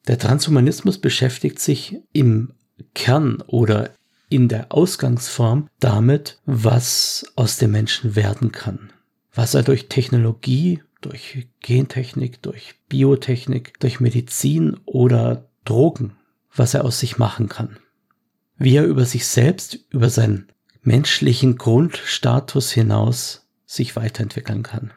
[0.07, 2.53] Der Transhumanismus beschäftigt sich im
[2.93, 3.91] Kern oder
[4.29, 8.91] in der Ausgangsform damit, was aus dem Menschen werden kann.
[9.33, 16.13] Was er durch Technologie, durch Gentechnik, durch Biotechnik, durch Medizin oder Drogen,
[16.55, 17.77] was er aus sich machen kann.
[18.57, 20.47] Wie er über sich selbst, über seinen
[20.81, 24.91] menschlichen Grundstatus hinaus sich weiterentwickeln kann.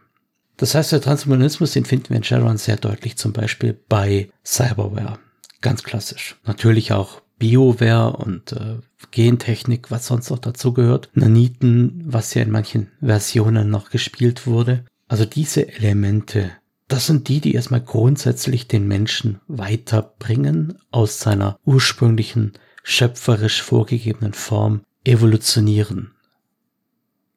[0.57, 5.19] Das heißt, der Transhumanismus, den finden wir in Shadowrun sehr deutlich, zum Beispiel bei Cyberware.
[5.61, 6.37] Ganz klassisch.
[6.45, 8.79] Natürlich auch Bioware und äh,
[9.11, 11.11] Gentechnik, was sonst noch dazu gehört.
[11.15, 14.85] Naniten, was ja in manchen Versionen noch gespielt wurde.
[15.09, 16.51] Also diese Elemente,
[16.89, 24.83] das sind die, die erstmal grundsätzlich den Menschen weiterbringen aus seiner ursprünglichen schöpferisch vorgegebenen Form
[25.05, 26.14] evolutionieren.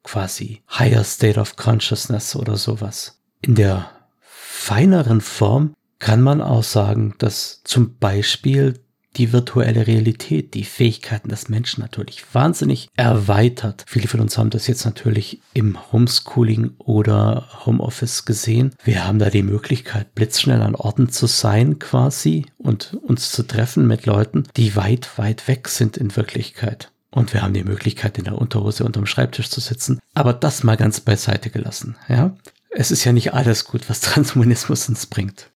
[0.02, 3.20] Quasi Higher State of Consciousness oder sowas.
[3.42, 8.80] In der feineren Form kann man auch sagen, dass zum Beispiel
[9.16, 13.84] die virtuelle Realität, die Fähigkeiten des Menschen natürlich wahnsinnig erweitert.
[13.86, 18.74] Viele von uns haben das jetzt natürlich im Homeschooling oder Homeoffice gesehen.
[18.84, 23.86] Wir haben da die Möglichkeit, blitzschnell an Orten zu sein quasi und uns zu treffen
[23.86, 26.92] mit Leuten, die weit, weit weg sind in Wirklichkeit.
[27.18, 29.98] Und wir haben die Möglichkeit, in der Unterhose unterm Schreibtisch zu sitzen.
[30.14, 32.36] Aber das mal ganz beiseite gelassen, ja.
[32.70, 35.50] Es ist ja nicht alles gut, was Transhumanismus uns bringt.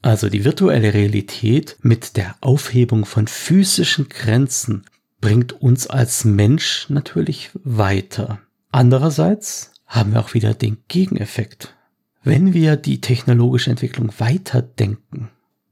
[0.00, 4.86] Also die virtuelle Realität mit der Aufhebung von physischen Grenzen
[5.20, 8.38] bringt uns als Mensch natürlich weiter.
[8.70, 11.76] Andererseits haben wir auch wieder den Gegeneffekt.
[12.22, 15.28] Wenn wir die technologische Entwicklung weiterdenken,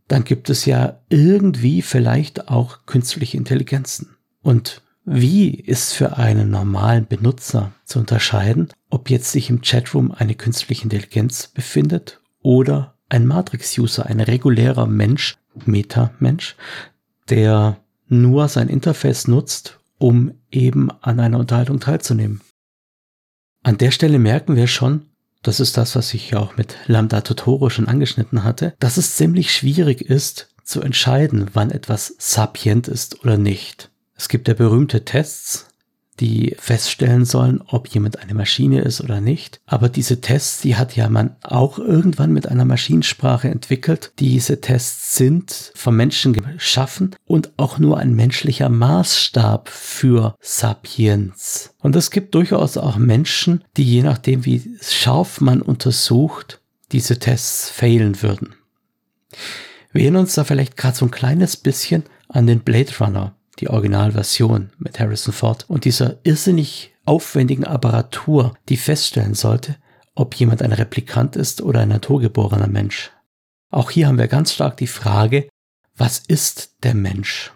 [0.07, 4.16] dann gibt es ja irgendwie vielleicht auch künstliche Intelligenzen.
[4.47, 10.37] Und wie ist für einen normalen Benutzer zu unterscheiden, ob jetzt sich im Chatroom eine
[10.37, 16.55] künstliche Intelligenz befindet oder ein Matrix-User, ein regulärer Mensch, Meta-Mensch,
[17.29, 22.41] der nur sein Interface nutzt, um eben an einer Unterhaltung teilzunehmen.
[23.65, 25.07] An der Stelle merken wir schon,
[25.43, 29.17] das ist das, was ich ja auch mit Lambda Totoro schon angeschnitten hatte, dass es
[29.17, 33.91] ziemlich schwierig ist zu entscheiden, wann etwas sapient ist oder nicht.
[34.17, 35.67] Es gibt ja berühmte Tests,
[36.21, 39.61] die feststellen sollen, ob jemand eine Maschine ist oder nicht.
[39.67, 44.13] Aber diese Tests, die hat ja man auch irgendwann mit einer Maschinensprache entwickelt.
[44.19, 51.75] Diese Tests sind vom Menschen geschaffen und auch nur ein menschlicher Maßstab für Sapiens.
[51.81, 56.61] Und es gibt durchaus auch Menschen, die je nachdem, wie scharf man untersucht,
[56.93, 58.55] diese Tests failen würden.
[59.93, 63.69] Wir erinnern uns da vielleicht gerade so ein kleines bisschen an den Blade Runner die
[63.69, 69.77] Originalversion mit Harrison Ford und dieser irrsinnig aufwendigen Apparatur, die feststellen sollte,
[70.15, 73.13] ob jemand ein Replikant ist oder ein naturgeborener Mensch.
[73.71, 75.49] Auch hier haben wir ganz stark die Frage,
[75.97, 77.53] was ist der Mensch?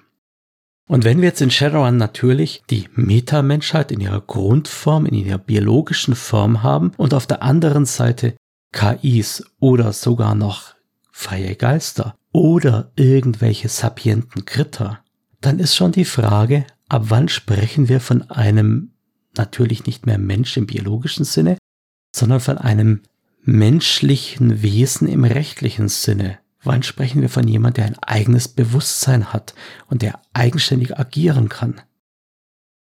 [0.86, 6.16] Und wenn wir jetzt in Shadowrun natürlich die Metamenschheit in ihrer Grundform, in ihrer biologischen
[6.16, 8.34] Form haben und auf der anderen Seite
[8.72, 10.74] KIs oder sogar noch
[11.12, 15.00] freie Geister oder irgendwelche sapienten Kritter,
[15.40, 18.92] dann ist schon die Frage, ab wann sprechen wir von einem
[19.37, 21.57] natürlich nicht mehr Mensch im biologischen Sinne,
[22.14, 23.03] sondern von einem
[23.42, 26.38] menschlichen Wesen im rechtlichen Sinne.
[26.62, 29.55] Wann sprechen wir von jemand, der ein eigenes Bewusstsein hat
[29.88, 31.81] und der eigenständig agieren kann?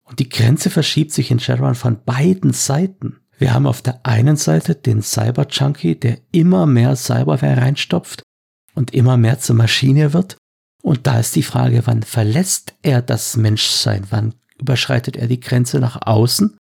[0.04, 3.20] Und die Grenze verschiebt sich in Shadowrun von beiden Seiten.
[3.38, 8.24] Wir haben auf der einen Seite den Cyber-Junkie, der immer mehr Cyberware reinstopft
[8.74, 10.39] und immer mehr zur Maschine wird
[10.82, 14.06] und da ist die Frage, wann verlässt er das Menschsein?
[14.10, 16.58] Wann überschreitet er die Grenze nach außen?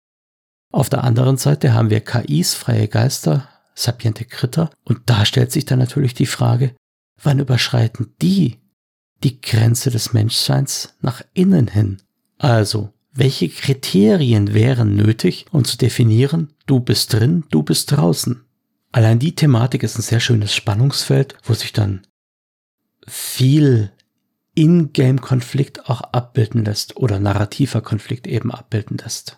[0.71, 4.69] Auf der anderen Seite haben wir KIs, freie Geister, sapiente Kritter.
[4.83, 6.75] Und da stellt sich dann natürlich die Frage,
[7.21, 8.57] wann überschreiten die
[9.23, 12.01] die Grenze des Menschseins nach innen hin?
[12.37, 18.45] Also, welche Kriterien wären nötig, um zu definieren, du bist drin, du bist draußen?
[18.91, 22.01] Allein die Thematik ist ein sehr schönes Spannungsfeld, wo sich dann
[23.07, 23.91] viel
[24.59, 29.37] in-game-Konflikt auch abbilden lässt oder narrativer Konflikt eben abbilden lässt.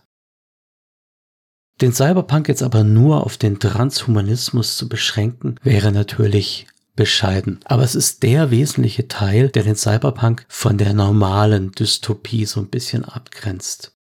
[1.79, 7.59] Den Cyberpunk jetzt aber nur auf den Transhumanismus zu beschränken, wäre natürlich bescheiden.
[7.65, 12.69] Aber es ist der wesentliche Teil, der den Cyberpunk von der normalen Dystopie so ein
[12.69, 13.95] bisschen abgrenzt.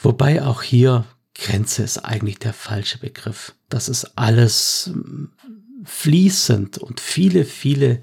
[0.00, 3.54] Wobei auch hier Grenze ist eigentlich der falsche Begriff.
[3.68, 5.30] Das ist alles hm,
[5.84, 8.02] fließend und viele, viele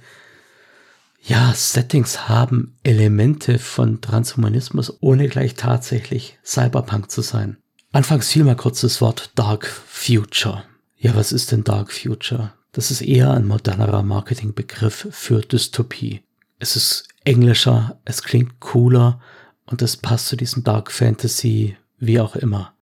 [1.27, 7.57] ja, Settings haben Elemente von Transhumanismus, ohne gleich tatsächlich Cyberpunk zu sein.
[7.91, 10.63] Anfangs fiel mal kurz das Wort Dark Future.
[10.97, 12.53] Ja, was ist denn Dark Future?
[12.73, 16.21] Das ist eher ein modernerer Marketingbegriff für Dystopie.
[16.59, 19.19] Es ist englischer, es klingt cooler
[19.65, 22.74] und es passt zu diesem Dark Fantasy, wie auch immer.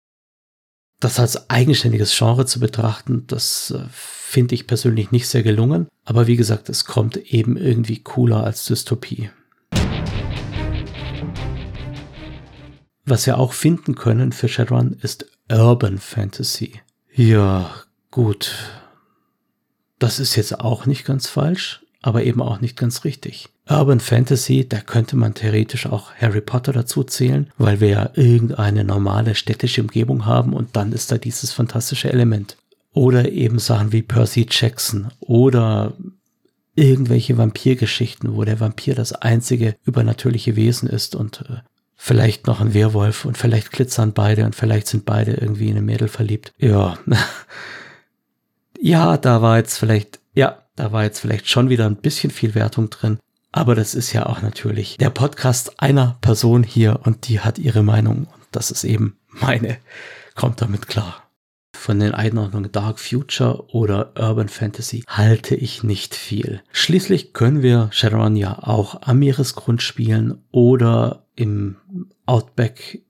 [1.02, 5.88] Das als eigenständiges Genre zu betrachten, das äh, finde ich persönlich nicht sehr gelungen.
[6.04, 9.28] Aber wie gesagt, es kommt eben irgendwie cooler als Dystopie.
[13.04, 16.80] Was wir auch finden können für Shadowrun ist Urban Fantasy.
[17.12, 17.74] Ja,
[18.12, 18.54] gut.
[19.98, 23.48] Das ist jetzt auch nicht ganz falsch, aber eben auch nicht ganz richtig.
[23.68, 28.84] Urban Fantasy, da könnte man theoretisch auch Harry Potter dazu zählen, weil wir ja irgendeine
[28.84, 32.56] normale städtische Umgebung haben und dann ist da dieses fantastische Element.
[32.92, 35.94] Oder eben Sachen wie Percy Jackson oder
[36.74, 41.58] irgendwelche Vampirgeschichten, wo der Vampir das einzige übernatürliche Wesen ist und äh,
[41.96, 45.84] vielleicht noch ein Werwolf und vielleicht glitzern beide und vielleicht sind beide irgendwie in ein
[45.84, 46.52] Mädel verliebt.
[46.58, 46.98] Ja.
[48.80, 52.54] ja, da war jetzt vielleicht, ja, da war jetzt vielleicht schon wieder ein bisschen viel
[52.54, 53.18] Wertung drin.
[53.52, 57.82] Aber das ist ja auch natürlich der Podcast einer Person hier und die hat ihre
[57.82, 59.76] Meinung und das ist eben meine.
[60.34, 61.22] Kommt damit klar
[61.82, 66.62] von den Einordnungen Dark Future oder Urban Fantasy halte ich nicht viel.
[66.72, 71.76] Schließlich können wir Shadowrun ja auch am Meeresgrund spielen oder im
[72.24, 73.02] Outback,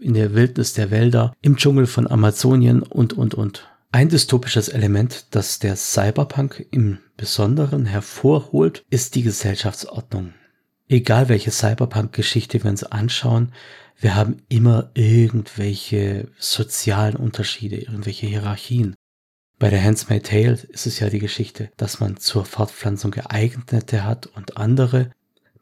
[0.00, 3.68] in der Wildnis der Wälder, im Dschungel von Amazonien und, und, und.
[3.94, 10.34] Ein dystopisches Element, das der Cyberpunk im Besonderen hervorholt, ist die Gesellschaftsordnung.
[10.88, 13.52] Egal welche Cyberpunk-Geschichte wir uns anschauen,
[14.00, 18.96] wir haben immer irgendwelche sozialen Unterschiede, irgendwelche Hierarchien.
[19.60, 24.26] Bei der Handsmaid Tale ist es ja die Geschichte, dass man zur Fortpflanzung geeignete hat
[24.26, 25.12] und andere.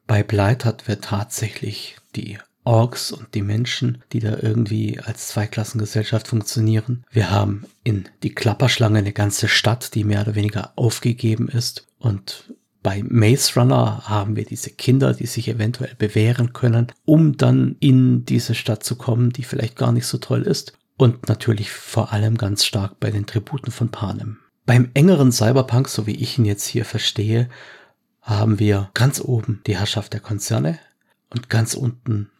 [0.06, 6.28] Bei Blight hat wir tatsächlich die Orks und die Menschen, die da irgendwie als Zweiklassengesellschaft
[6.28, 7.04] funktionieren.
[7.10, 12.52] Wir haben in die Klapperschlange eine ganze Stadt, die mehr oder weniger aufgegeben ist und
[12.82, 18.24] bei Maze Runner haben wir diese Kinder, die sich eventuell bewähren können, um dann in
[18.24, 20.72] diese Stadt zu kommen, die vielleicht gar nicht so toll ist.
[20.96, 24.38] Und natürlich vor allem ganz stark bei den Tributen von Panem.
[24.66, 27.48] Beim engeren Cyberpunk, so wie ich ihn jetzt hier verstehe,
[28.20, 30.78] haben wir ganz oben die Herrschaft der Konzerne
[31.30, 32.30] und ganz unten,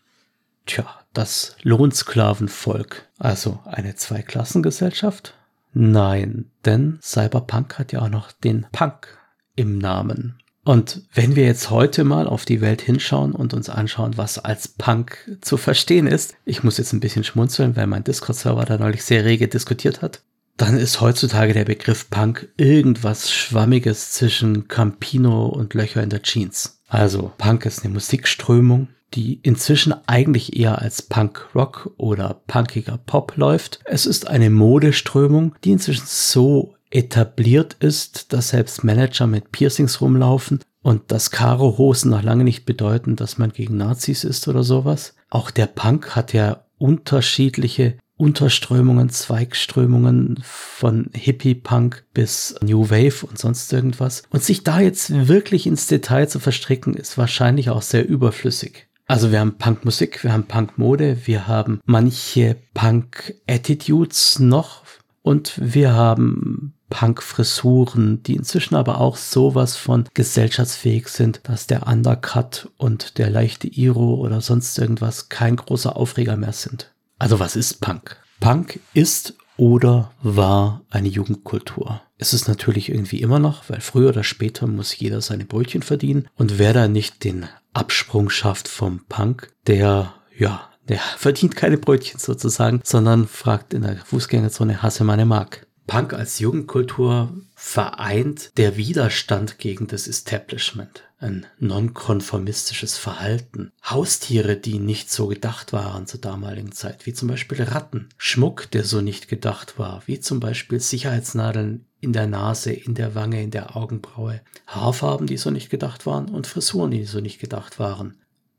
[0.66, 3.08] tja, das Lohnsklavenvolk.
[3.18, 5.34] Also eine Zweiklassengesellschaft?
[5.74, 9.18] Nein, denn Cyberpunk hat ja auch noch den Punk
[9.56, 10.38] im Namen.
[10.64, 14.68] Und wenn wir jetzt heute mal auf die Welt hinschauen und uns anschauen, was als
[14.68, 19.02] Punk zu verstehen ist, ich muss jetzt ein bisschen schmunzeln, weil mein Discord-Server da neulich
[19.02, 20.22] sehr rege diskutiert hat,
[20.56, 26.80] dann ist heutzutage der Begriff Punk irgendwas Schwammiges zwischen Campino und Löcher in der Jeans.
[26.86, 33.80] Also Punk ist eine Musikströmung, die inzwischen eigentlich eher als Punk-Rock oder punkiger Pop läuft.
[33.84, 40.60] Es ist eine Modeströmung, die inzwischen so etabliert ist, dass selbst Manager mit Piercings rumlaufen
[40.82, 45.14] und dass Karo-Hosen noch lange nicht bedeuten, dass man gegen Nazis ist oder sowas.
[45.30, 53.72] Auch der Punk hat ja unterschiedliche Unterströmungen, Zweigströmungen von Hippie-Punk bis New Wave und sonst
[53.72, 54.22] irgendwas.
[54.30, 58.88] Und sich da jetzt wirklich ins Detail zu verstricken, ist wahrscheinlich auch sehr überflüssig.
[59.12, 64.84] Also wir haben Punkmusik, wir haben Punkmode, wir haben manche Punk-Attitudes noch
[65.20, 72.70] und wir haben Punk-Frisuren, die inzwischen aber auch sowas von gesellschaftsfähig sind, dass der Undercut
[72.78, 76.90] und der leichte Iro oder sonst irgendwas kein großer Aufreger mehr sind.
[77.18, 78.16] Also was ist Punk?
[78.40, 82.02] Punk ist oder war eine Jugendkultur.
[82.18, 86.28] Es ist natürlich irgendwie immer noch, weil früher oder später muss jeder seine Brötchen verdienen
[86.36, 92.20] und wer da nicht den Absprung schafft vom Punk, der, ja, der verdient keine Brötchen
[92.20, 95.66] sozusagen, sondern fragt in der Fußgängerzone, hasse meine Mark.
[95.86, 105.10] Punk als Jugendkultur vereint der Widerstand gegen das Establishment, ein nonkonformistisches Verhalten, Haustiere, die nicht
[105.10, 109.78] so gedacht waren zur damaligen Zeit, wie zum Beispiel Ratten, Schmuck, der so nicht gedacht
[109.78, 115.26] war, wie zum Beispiel Sicherheitsnadeln in der Nase, in der Wange, in der Augenbraue, Haarfarben,
[115.26, 118.16] die so nicht gedacht waren und Frisuren, die so nicht gedacht waren,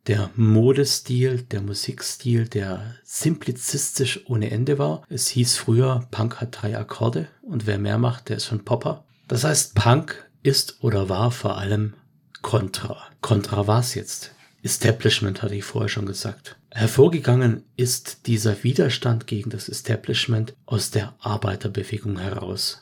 [0.08, 5.04] der Modestil, der Musikstil, der simplizistisch ohne Ende war.
[5.10, 9.06] Es hieß früher, Punk hat drei Akkorde und wer mehr macht, der ist schon Popper.
[9.28, 11.94] Das heißt, Punk ist oder war vor allem
[12.44, 12.98] Contra.
[13.22, 14.32] Contra war's jetzt.
[14.62, 16.56] Establishment hatte ich vorher schon gesagt.
[16.70, 22.82] Hervorgegangen ist dieser Widerstand gegen das Establishment aus der Arbeiterbewegung heraus.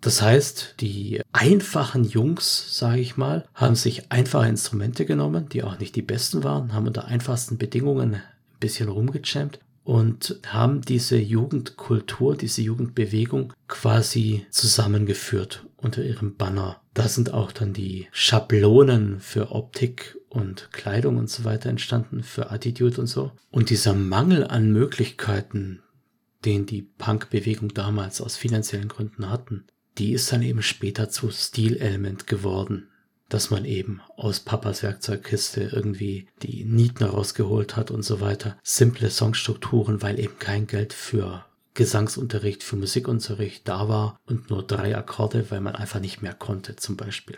[0.00, 5.78] Das heißt, die einfachen Jungs, sage ich mal, haben sich einfache Instrumente genommen, die auch
[5.80, 8.22] nicht die besten waren, haben unter einfachsten Bedingungen ein
[8.60, 9.58] bisschen rumgejammt
[9.88, 16.82] und haben diese Jugendkultur, diese Jugendbewegung quasi zusammengeführt unter ihrem Banner.
[16.92, 22.50] Da sind auch dann die Schablonen für Optik und Kleidung und so weiter entstanden, für
[22.50, 23.32] Attitude und so.
[23.50, 25.80] Und dieser Mangel an Möglichkeiten,
[26.44, 29.64] den die Punk-Bewegung damals aus finanziellen Gründen hatten,
[29.96, 32.90] die ist dann eben später zu Stilelement geworden,
[33.28, 38.56] dass man eben aus Papas Werkzeugkiste irgendwie die Nieten rausgeholt hat und so weiter.
[38.62, 44.96] Simple Songstrukturen, weil eben kein Geld für Gesangsunterricht, für Musikunterricht da war und nur drei
[44.96, 47.36] Akkorde, weil man einfach nicht mehr konnte zum Beispiel.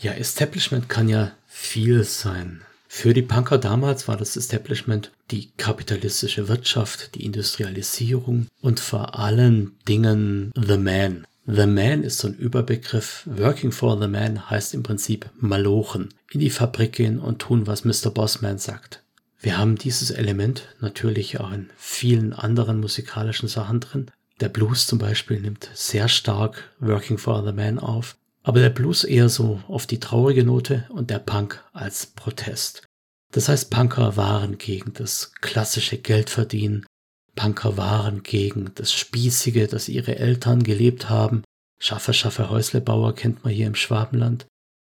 [0.00, 2.62] Ja, Establishment kann ja viel sein.
[2.88, 9.76] Für die Punker damals war das Establishment die kapitalistische Wirtschaft, die Industrialisierung und vor allen
[9.88, 13.26] Dingen The Man, The Man ist so ein Überbegriff.
[13.26, 17.84] Working for the Man heißt im Prinzip malochen, in die Fabrik gehen und tun, was
[17.84, 18.10] Mr.
[18.10, 19.02] Bossman sagt.
[19.40, 24.10] Wir haben dieses Element natürlich auch in vielen anderen musikalischen Sachen drin.
[24.40, 29.04] Der Blues zum Beispiel nimmt sehr stark Working for the Man auf, aber der Blues
[29.04, 32.84] eher so auf die traurige Note und der Punk als Protest.
[33.32, 36.86] Das heißt, Punker waren gegen das klassische Geldverdienen,
[37.34, 41.42] Punker waren gegen das Spießige, das ihre Eltern gelebt haben.
[41.78, 44.46] Schaffe, Schaffe, Häuslebauer kennt man hier im Schwabenland.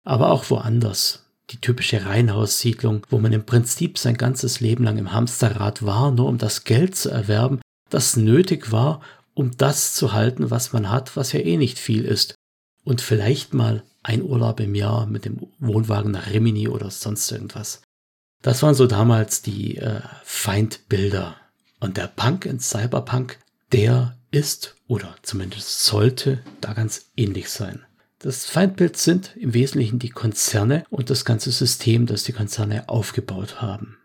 [0.05, 1.27] Aber auch woanders.
[1.51, 6.27] Die typische Reihenhaussiedlung, wo man im Prinzip sein ganzes Leben lang im Hamsterrad war, nur
[6.27, 7.61] um das Geld zu erwerben,
[7.91, 9.01] das nötig war,
[9.35, 12.35] um das zu halten, was man hat, was ja eh nicht viel ist.
[12.85, 17.83] Und vielleicht mal ein Urlaub im Jahr mit dem Wohnwagen nach Rimini oder sonst irgendwas.
[18.43, 21.37] Das waren so damals die äh, Feindbilder
[21.81, 23.39] und der Punk in Cyberpunk,
[23.73, 27.85] der ist oder zumindest sollte da ganz ähnlich sein.
[28.19, 33.63] Das Feindbild sind im Wesentlichen die Konzerne und das ganze System, das die Konzerne aufgebaut
[33.63, 33.97] haben.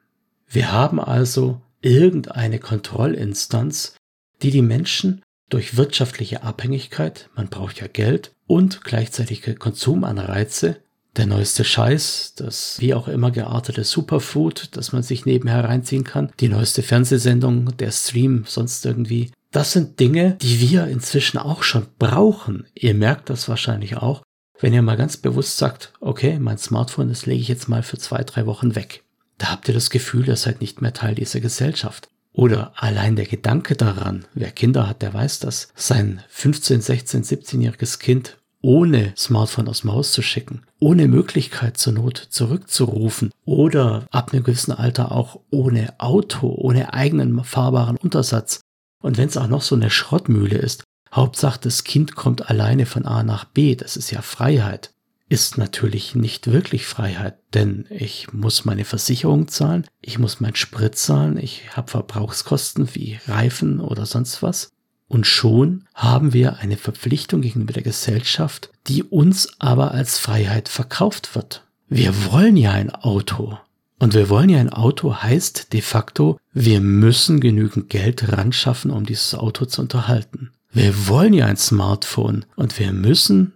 [0.48, 3.96] Wir haben also irgendeine Kontrollinstanz,
[4.42, 10.78] die die Menschen durch wirtschaftliche Abhängigkeit, man braucht ja Geld und gleichzeitige Konsumanreize
[11.18, 16.32] der neueste Scheiß, das wie auch immer geartete Superfood, das man sich nebenher reinziehen kann,
[16.40, 19.32] die neueste Fernsehsendung, der Stream, sonst irgendwie.
[19.52, 22.68] Das sind Dinge, die wir inzwischen auch schon brauchen.
[22.74, 24.22] Ihr merkt das wahrscheinlich auch,
[24.60, 27.98] wenn ihr mal ganz bewusst sagt, okay, mein Smartphone, das lege ich jetzt mal für
[27.98, 29.04] zwei, drei Wochen weg.
[29.38, 32.10] Da habt ihr das Gefühl, ihr seid nicht mehr Teil dieser Gesellschaft.
[32.32, 38.00] Oder allein der Gedanke daran, wer Kinder hat, der weiß das, sein 15, 16, 17-jähriges
[38.00, 44.34] Kind ohne Smartphone aus dem Haus zu schicken, ohne Möglichkeit zur Not zurückzurufen oder ab
[44.34, 48.62] einem gewissen Alter auch ohne Auto, ohne eigenen fahrbaren Untersatz.
[49.04, 53.06] Und wenn es auch noch so eine Schrottmühle ist, Hauptsache das Kind kommt alleine von
[53.06, 54.92] A nach B, das ist ja Freiheit.
[55.30, 60.96] Ist natürlich nicht wirklich Freiheit, denn ich muss meine Versicherung zahlen, ich muss meinen Sprit
[60.98, 64.72] zahlen, ich habe Verbrauchskosten wie Reifen oder sonst was.
[65.08, 71.36] Und schon haben wir eine Verpflichtung gegenüber der Gesellschaft, die uns aber als Freiheit verkauft
[71.36, 71.64] wird.
[71.88, 73.58] Wir wollen ja ein Auto.
[74.00, 78.92] Und wir wollen ja ein Auto heißt de facto, wir müssen genügend Geld ran schaffen,
[78.92, 80.52] um dieses Auto zu unterhalten.
[80.72, 83.54] Wir wollen ja ein Smartphone und wir müssen,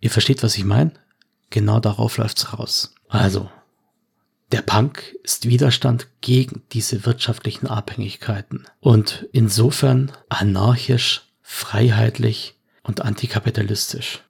[0.00, 0.92] ihr versteht, was ich meine?
[1.48, 2.94] Genau darauf läuft's raus.
[3.08, 3.48] Also,
[4.54, 14.22] der Punk ist Widerstand gegen diese wirtschaftlichen Abhängigkeiten und insofern anarchisch, freiheitlich und antikapitalistisch.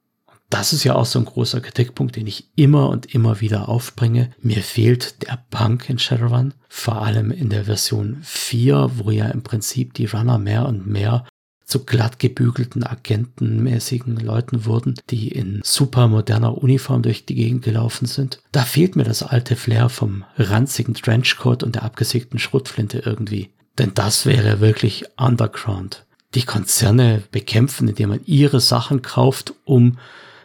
[0.49, 4.31] Das ist ja auch so ein großer Kritikpunkt, den ich immer und immer wieder aufbringe.
[4.41, 9.43] Mir fehlt der Punk in Shadowrun, vor allem in der Version 4, wo ja im
[9.43, 11.27] Prinzip die Runner mehr und mehr
[11.65, 18.05] zu glatt gebügelten agentenmäßigen Leuten wurden, die in super moderner Uniform durch die Gegend gelaufen
[18.05, 18.39] sind.
[18.51, 23.49] Da fehlt mir das alte Flair vom ranzigen Trenchcoat und der abgesägten Schrotflinte irgendwie.
[23.77, 26.05] Denn das wäre wirklich Underground.
[26.35, 29.97] Die Konzerne bekämpfen, indem man ihre Sachen kauft, um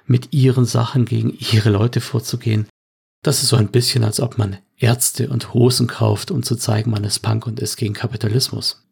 [0.06, 2.66] mit ihren Sachen gegen ihre Leute vorzugehen.
[3.22, 6.90] Das ist so ein bisschen, als ob man Ärzte und Hosen kauft, um zu zeigen,
[6.90, 8.82] man ist Punk und ist gegen Kapitalismus.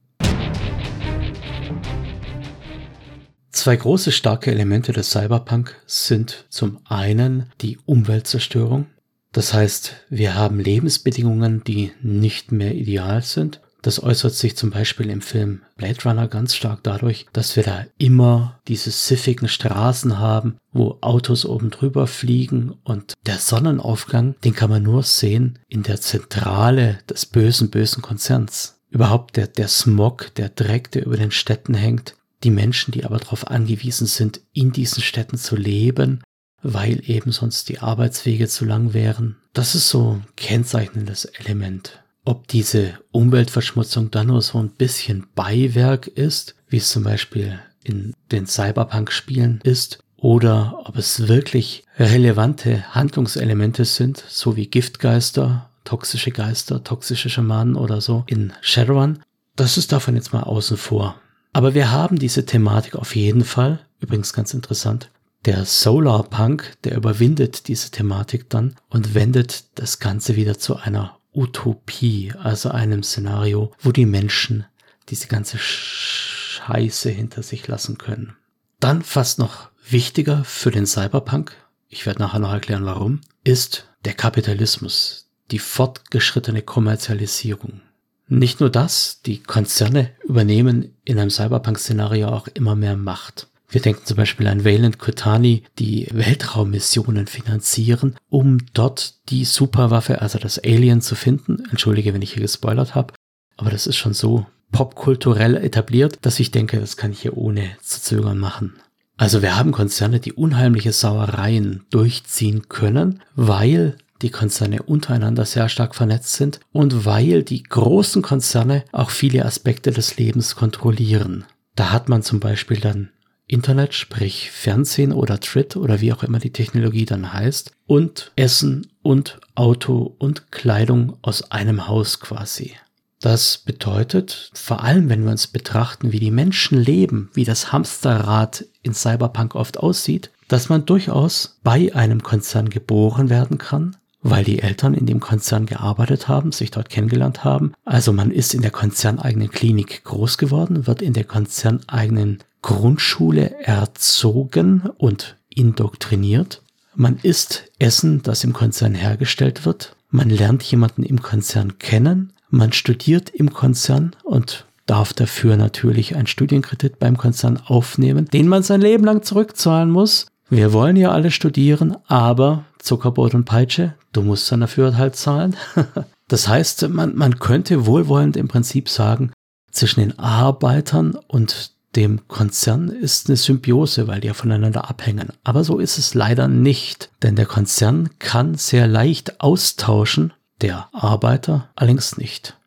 [3.51, 8.87] Zwei große starke Elemente des Cyberpunk sind zum einen die Umweltzerstörung.
[9.33, 13.61] Das heißt, wir haben Lebensbedingungen, die nicht mehr ideal sind.
[13.83, 17.87] Das äußert sich zum Beispiel im Film Blade Runner ganz stark dadurch, dass wir da
[17.97, 24.71] immer diese siffigen Straßen haben, wo Autos oben drüber fliegen und der Sonnenaufgang, den kann
[24.71, 28.81] man nur sehen in der Zentrale des bösen, bösen Konzerns.
[28.91, 33.19] Überhaupt der, der Smog, der Dreck, der über den Städten hängt, die Menschen, die aber
[33.19, 36.23] darauf angewiesen sind, in diesen Städten zu leben,
[36.63, 39.37] weil eben sonst die Arbeitswege zu lang wären.
[39.53, 42.03] Das ist so ein kennzeichnendes Element.
[42.25, 48.13] Ob diese Umweltverschmutzung dann nur so ein bisschen Beiwerk ist, wie es zum Beispiel in
[48.31, 56.83] den Cyberpunk-Spielen ist, oder ob es wirklich relevante Handlungselemente sind, so wie Giftgeister, toxische Geister,
[56.83, 59.21] toxische Schamanen oder so in Shadowrun,
[59.55, 61.21] das ist davon jetzt mal außen vor.
[61.53, 63.81] Aber wir haben diese Thematik auf jeden Fall.
[64.01, 65.11] Übrigens ganz interessant.
[65.45, 72.33] Der Solarpunk, der überwindet diese Thematik dann und wendet das Ganze wieder zu einer Utopie,
[72.43, 74.65] also einem Szenario, wo die Menschen
[75.09, 78.37] diese ganze Scheiße hinter sich lassen können.
[78.81, 81.57] Dann fast noch wichtiger für den Cyberpunk,
[81.89, 87.81] ich werde nachher noch erklären warum, ist der Kapitalismus, die fortgeschrittene Kommerzialisierung.
[88.29, 93.49] Nicht nur das, die Konzerne übernehmen in einem Cyberpunk-Szenario auch immer mehr Macht.
[93.71, 100.39] Wir denken zum Beispiel an Wayland Kotani, die Weltraummissionen finanzieren, um dort die Superwaffe, also
[100.39, 101.65] das Alien zu finden.
[101.71, 103.15] Entschuldige, wenn ich hier gespoilert habe,
[103.57, 107.71] aber das ist schon so popkulturell etabliert, dass ich denke, das kann ich hier ohne
[107.83, 108.75] zu zögern machen.
[109.17, 115.95] Also wir haben Konzerne, die unheimliche Sauereien durchziehen können, weil die Konzerne untereinander sehr stark
[115.95, 121.45] vernetzt sind und weil die großen Konzerne auch viele Aspekte des Lebens kontrollieren.
[121.77, 123.11] Da hat man zum Beispiel dann
[123.47, 128.89] Internet, sprich Fernsehen oder Trit oder wie auch immer die Technologie dann heißt, und Essen
[129.03, 132.75] und Auto und Kleidung aus einem Haus quasi.
[133.21, 138.65] Das bedeutet, vor allem wenn wir uns betrachten, wie die Menschen leben, wie das Hamsterrad
[138.83, 144.61] in Cyberpunk oft aussieht, dass man durchaus bei einem Konzern geboren werden kann, weil die
[144.61, 147.73] Eltern in dem Konzern gearbeitet haben, sich dort kennengelernt haben.
[147.85, 154.91] Also man ist in der konzerneigenen Klinik groß geworden, wird in der konzerneigenen Grundschule erzogen
[154.99, 156.63] und indoktriniert.
[156.95, 159.95] Man isst Essen, das im Konzern hergestellt wird.
[160.11, 162.33] Man lernt jemanden im Konzern kennen.
[162.51, 168.63] Man studiert im Konzern und darf dafür natürlich einen Studienkredit beim Konzern aufnehmen, den man
[168.63, 170.27] sein Leben lang zurückzahlen muss.
[170.51, 175.57] Wir wollen ja alle studieren, aber Zuckerbrot und Peitsche, du musst dann dafür halt zahlen.
[176.29, 179.33] das heißt, man, man könnte wohlwollend im Prinzip sagen,
[179.71, 185.29] zwischen den Arbeitern und dem Konzern ist eine Symbiose, weil die ja voneinander abhängen.
[185.45, 191.69] Aber so ist es leider nicht, denn der Konzern kann sehr leicht austauschen, der Arbeiter
[191.77, 192.58] allerdings nicht.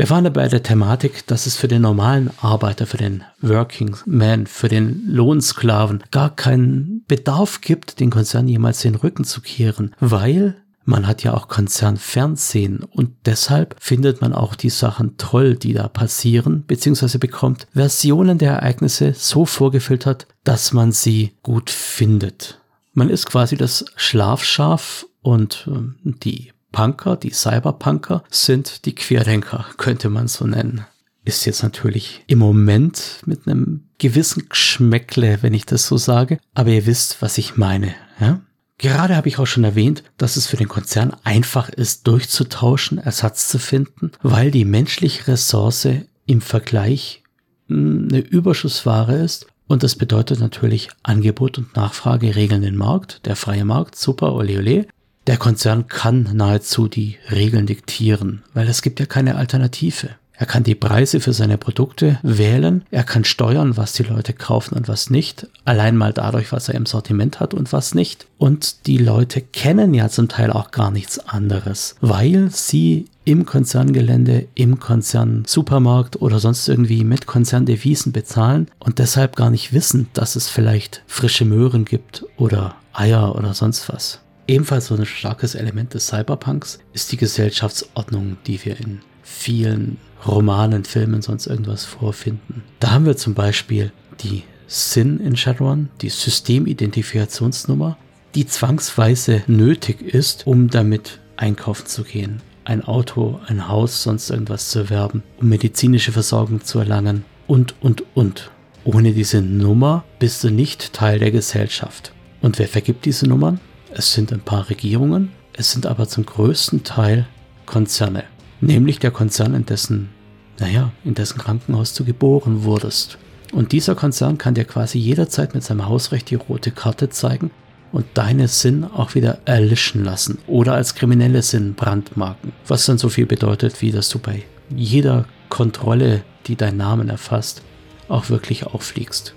[0.00, 4.46] Wir waren dabei der Thematik, dass es für den normalen Arbeiter, für den Working Man,
[4.46, 10.56] für den Lohnsklaven gar keinen Bedarf gibt, den Konzern jemals den Rücken zu kehren, weil
[10.86, 15.86] man hat ja auch Konzernfernsehen und deshalb findet man auch die Sachen toll, die da
[15.86, 22.58] passieren, beziehungsweise bekommt Versionen der Ereignisse so vorgefiltert, dass man sie gut findet.
[22.94, 30.08] Man ist quasi das Schlafschaf und ähm, die Punker, die Cyberpunker, sind die Querdenker, könnte
[30.08, 30.86] man so nennen.
[31.24, 36.70] Ist jetzt natürlich im Moment mit einem gewissen Geschmäckle, wenn ich das so sage, aber
[36.70, 37.94] ihr wisst, was ich meine.
[38.20, 38.40] Ja?
[38.78, 43.48] Gerade habe ich auch schon erwähnt, dass es für den Konzern einfach ist, durchzutauschen, Ersatz
[43.48, 45.86] zu finden, weil die menschliche Ressource
[46.24, 47.22] im Vergleich
[47.68, 49.46] hm, eine Überschussware ist.
[49.66, 54.58] Und das bedeutet natürlich Angebot und Nachfrage regeln den Markt, der freie Markt, super, ole
[54.58, 54.86] ole.
[55.30, 60.08] Der Konzern kann nahezu die Regeln diktieren, weil es gibt ja keine Alternative.
[60.32, 62.82] Er kann die Preise für seine Produkte wählen.
[62.90, 65.46] Er kann steuern, was die Leute kaufen und was nicht.
[65.64, 68.26] Allein mal dadurch, was er im Sortiment hat und was nicht.
[68.38, 74.48] Und die Leute kennen ja zum Teil auch gar nichts anderes, weil sie im Konzerngelände,
[74.56, 80.34] im Konzern Supermarkt oder sonst irgendwie mit Konzerndevisen bezahlen und deshalb gar nicht wissen, dass
[80.34, 84.18] es vielleicht frische Möhren gibt oder Eier oder sonst was.
[84.50, 89.96] Ebenfalls so ein starkes Element des Cyberpunks ist die Gesellschaftsordnung, die wir in vielen
[90.26, 92.64] Romanen, Filmen, sonst irgendwas vorfinden.
[92.80, 93.92] Da haben wir zum Beispiel
[94.24, 97.96] die SIN in Shadowrun, die Systemidentifikationsnummer,
[98.34, 102.42] die zwangsweise nötig ist, um damit einkaufen zu gehen.
[102.64, 108.02] Ein Auto, ein Haus, sonst irgendwas zu erwerben, um medizinische Versorgung zu erlangen und, und,
[108.14, 108.50] und.
[108.82, 112.12] Ohne diese Nummer bist du nicht Teil der Gesellschaft.
[112.42, 113.60] Und wer vergibt diese Nummern?
[113.92, 117.26] Es sind ein paar Regierungen, es sind aber zum größten Teil
[117.66, 118.24] Konzerne
[118.60, 120.10] nämlich der Konzern, in dessen,
[120.58, 123.18] naja, in dessen Krankenhaus du geboren wurdest.
[123.52, 127.50] Und dieser Konzern kann dir quasi jederzeit mit seinem Hausrecht die rote Karte zeigen
[127.90, 132.52] und deine Sinn auch wieder erlischen lassen oder als kriminelle Sinn brandmarken.
[132.68, 137.62] Was dann so viel bedeutet, wie dass du bei jeder Kontrolle, die deinen Namen erfasst,
[138.08, 139.34] auch wirklich auffliegst.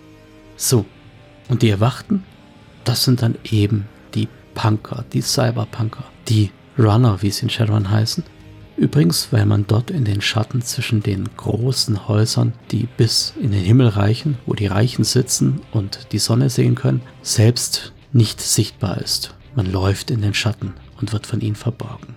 [0.56, 0.86] So,
[1.50, 2.24] und die Erwachten,
[2.84, 3.88] das sind dann eben
[4.54, 8.24] Punker, die Cyberpunker, die Runner, wie sie in Shadowrun heißen,
[8.76, 13.64] Übrigens, weil man dort in den Schatten zwischen den großen Häusern, die bis in den
[13.64, 19.36] Himmel reichen, wo die Reichen sitzen und die Sonne sehen können, selbst nicht sichtbar ist.
[19.56, 22.16] Man läuft in den Schatten und wird von ihnen verborgen.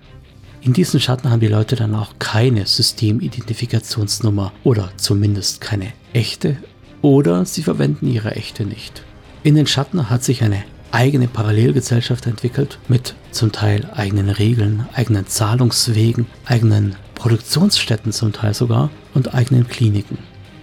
[0.62, 6.56] In diesen Schatten haben die Leute dann auch keine Systemidentifikationsnummer oder zumindest keine echte
[7.02, 9.04] oder sie verwenden ihre echte nicht.
[9.42, 15.26] In den Schatten hat sich eine eigene Parallelgesellschaft entwickelt mit zum Teil eigenen Regeln, eigenen
[15.26, 20.18] Zahlungswegen, eigenen Produktionsstätten zum Teil sogar und eigenen Kliniken.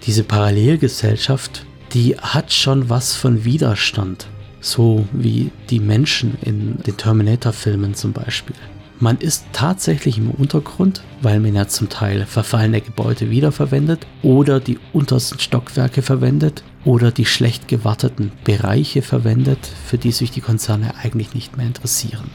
[0.05, 4.27] Diese Parallelgesellschaft, die hat schon was von Widerstand,
[4.59, 8.55] so wie die Menschen in den Terminator-Filmen zum Beispiel.
[8.99, 14.79] Man ist tatsächlich im Untergrund, weil man ja zum Teil verfallene Gebäude wiederverwendet oder die
[14.93, 21.33] untersten Stockwerke verwendet oder die schlecht gewarteten Bereiche verwendet, für die sich die Konzerne eigentlich
[21.33, 22.29] nicht mehr interessieren.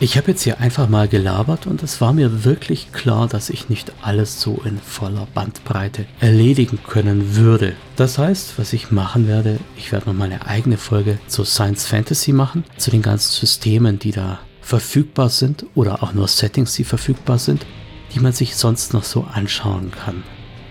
[0.00, 3.68] Ich habe jetzt hier einfach mal gelabert und es war mir wirklich klar, dass ich
[3.68, 7.74] nicht alles so in voller Bandbreite erledigen können würde.
[7.96, 11.84] Das heißt, was ich machen werde, ich werde noch mal eine eigene Folge zu Science
[11.84, 16.84] Fantasy machen, zu den ganzen Systemen, die da verfügbar sind oder auch nur Settings, die
[16.84, 17.66] verfügbar sind,
[18.14, 20.22] die man sich sonst noch so anschauen kann.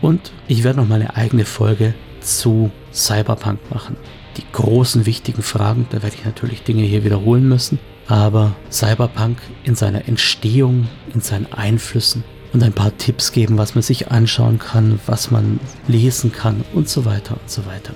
[0.01, 3.97] Und ich werde noch mal eine eigene Folge zu Cyberpunk machen.
[4.37, 9.75] Die großen wichtigen Fragen, da werde ich natürlich Dinge hier wiederholen müssen aber Cyberpunk in
[9.75, 12.23] seiner Entstehung, in seinen Einflüssen
[12.53, 16.87] und ein paar Tipps geben, was man sich anschauen kann, was man lesen kann und
[16.87, 17.93] so weiter und so weiter.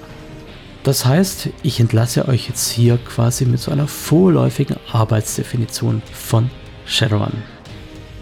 [0.84, 6.50] Das heißt, ich entlasse euch jetzt hier quasi mit so einer vorläufigen Arbeitsdefinition von
[6.86, 7.44] Shadowrun.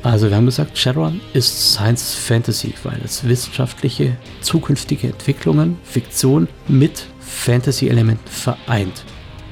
[0.02, 7.06] Also wir haben gesagt, Shadowrun ist Science Fantasy, weil es wissenschaftliche, zukünftige Entwicklungen, Fiktion mit
[7.20, 9.04] Fantasy-Elementen vereint.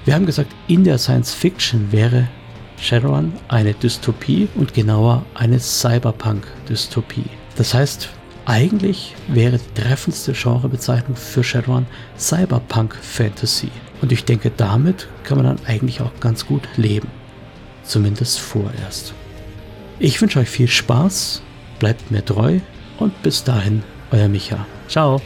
[0.06, 2.30] Wir haben gesagt, in der Science Fiction wäre
[2.80, 7.26] Shadowrun eine Dystopie und genauer eine Cyberpunk-Dystopie.
[7.58, 8.08] Das heißt,
[8.46, 11.88] eigentlich wäre die treffendste Genrebezeichnung für Shadowrun
[12.18, 13.70] Cyberpunk Fantasy.
[14.02, 17.10] Und ich denke, damit kann man dann eigentlich auch ganz gut leben.
[17.84, 19.14] Zumindest vorerst.
[20.00, 21.42] Ich wünsche euch viel Spaß,
[21.80, 22.60] bleibt mir treu
[23.00, 24.66] und bis dahin, euer Micha.
[24.88, 25.22] Ciao.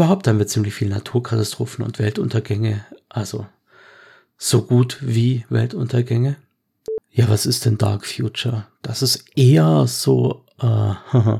[0.00, 2.86] Überhaupt haben wir ziemlich viele Naturkatastrophen und Weltuntergänge.
[3.10, 3.46] Also
[4.38, 6.36] so gut wie Weltuntergänge.
[7.10, 8.66] Ja, was ist denn Dark Future?
[8.80, 10.94] Das ist eher so äh,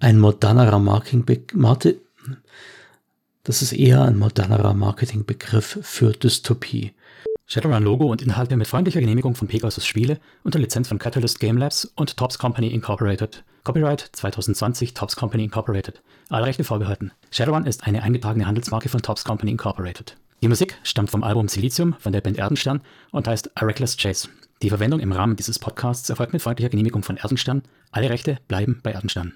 [0.00, 1.26] ein modernerer Marketing
[3.42, 6.94] das ist eher ein modernerer Marketingbegriff für Dystopie.
[7.44, 11.84] Shadowrun-Logo und Inhalte mit freundlicher Genehmigung von Pegasus Spiele unter Lizenz von Catalyst Game Labs
[11.96, 13.44] und Tops Company Incorporated.
[13.64, 16.02] Copyright 2020 Tops Company Incorporated.
[16.28, 17.12] Alle Rechte vorbehalten.
[17.30, 20.18] Shadowrun ist eine eingetragene Handelsmarke von Tops Company Incorporated.
[20.42, 24.28] Die Musik stammt vom Album Silicium von der Band Erdenstern und heißt A Reckless Chase.
[24.60, 27.62] Die Verwendung im Rahmen dieses Podcasts erfolgt mit freundlicher Genehmigung von Erdenstern.
[27.90, 29.32] Alle Rechte bleiben bei Erdenstern.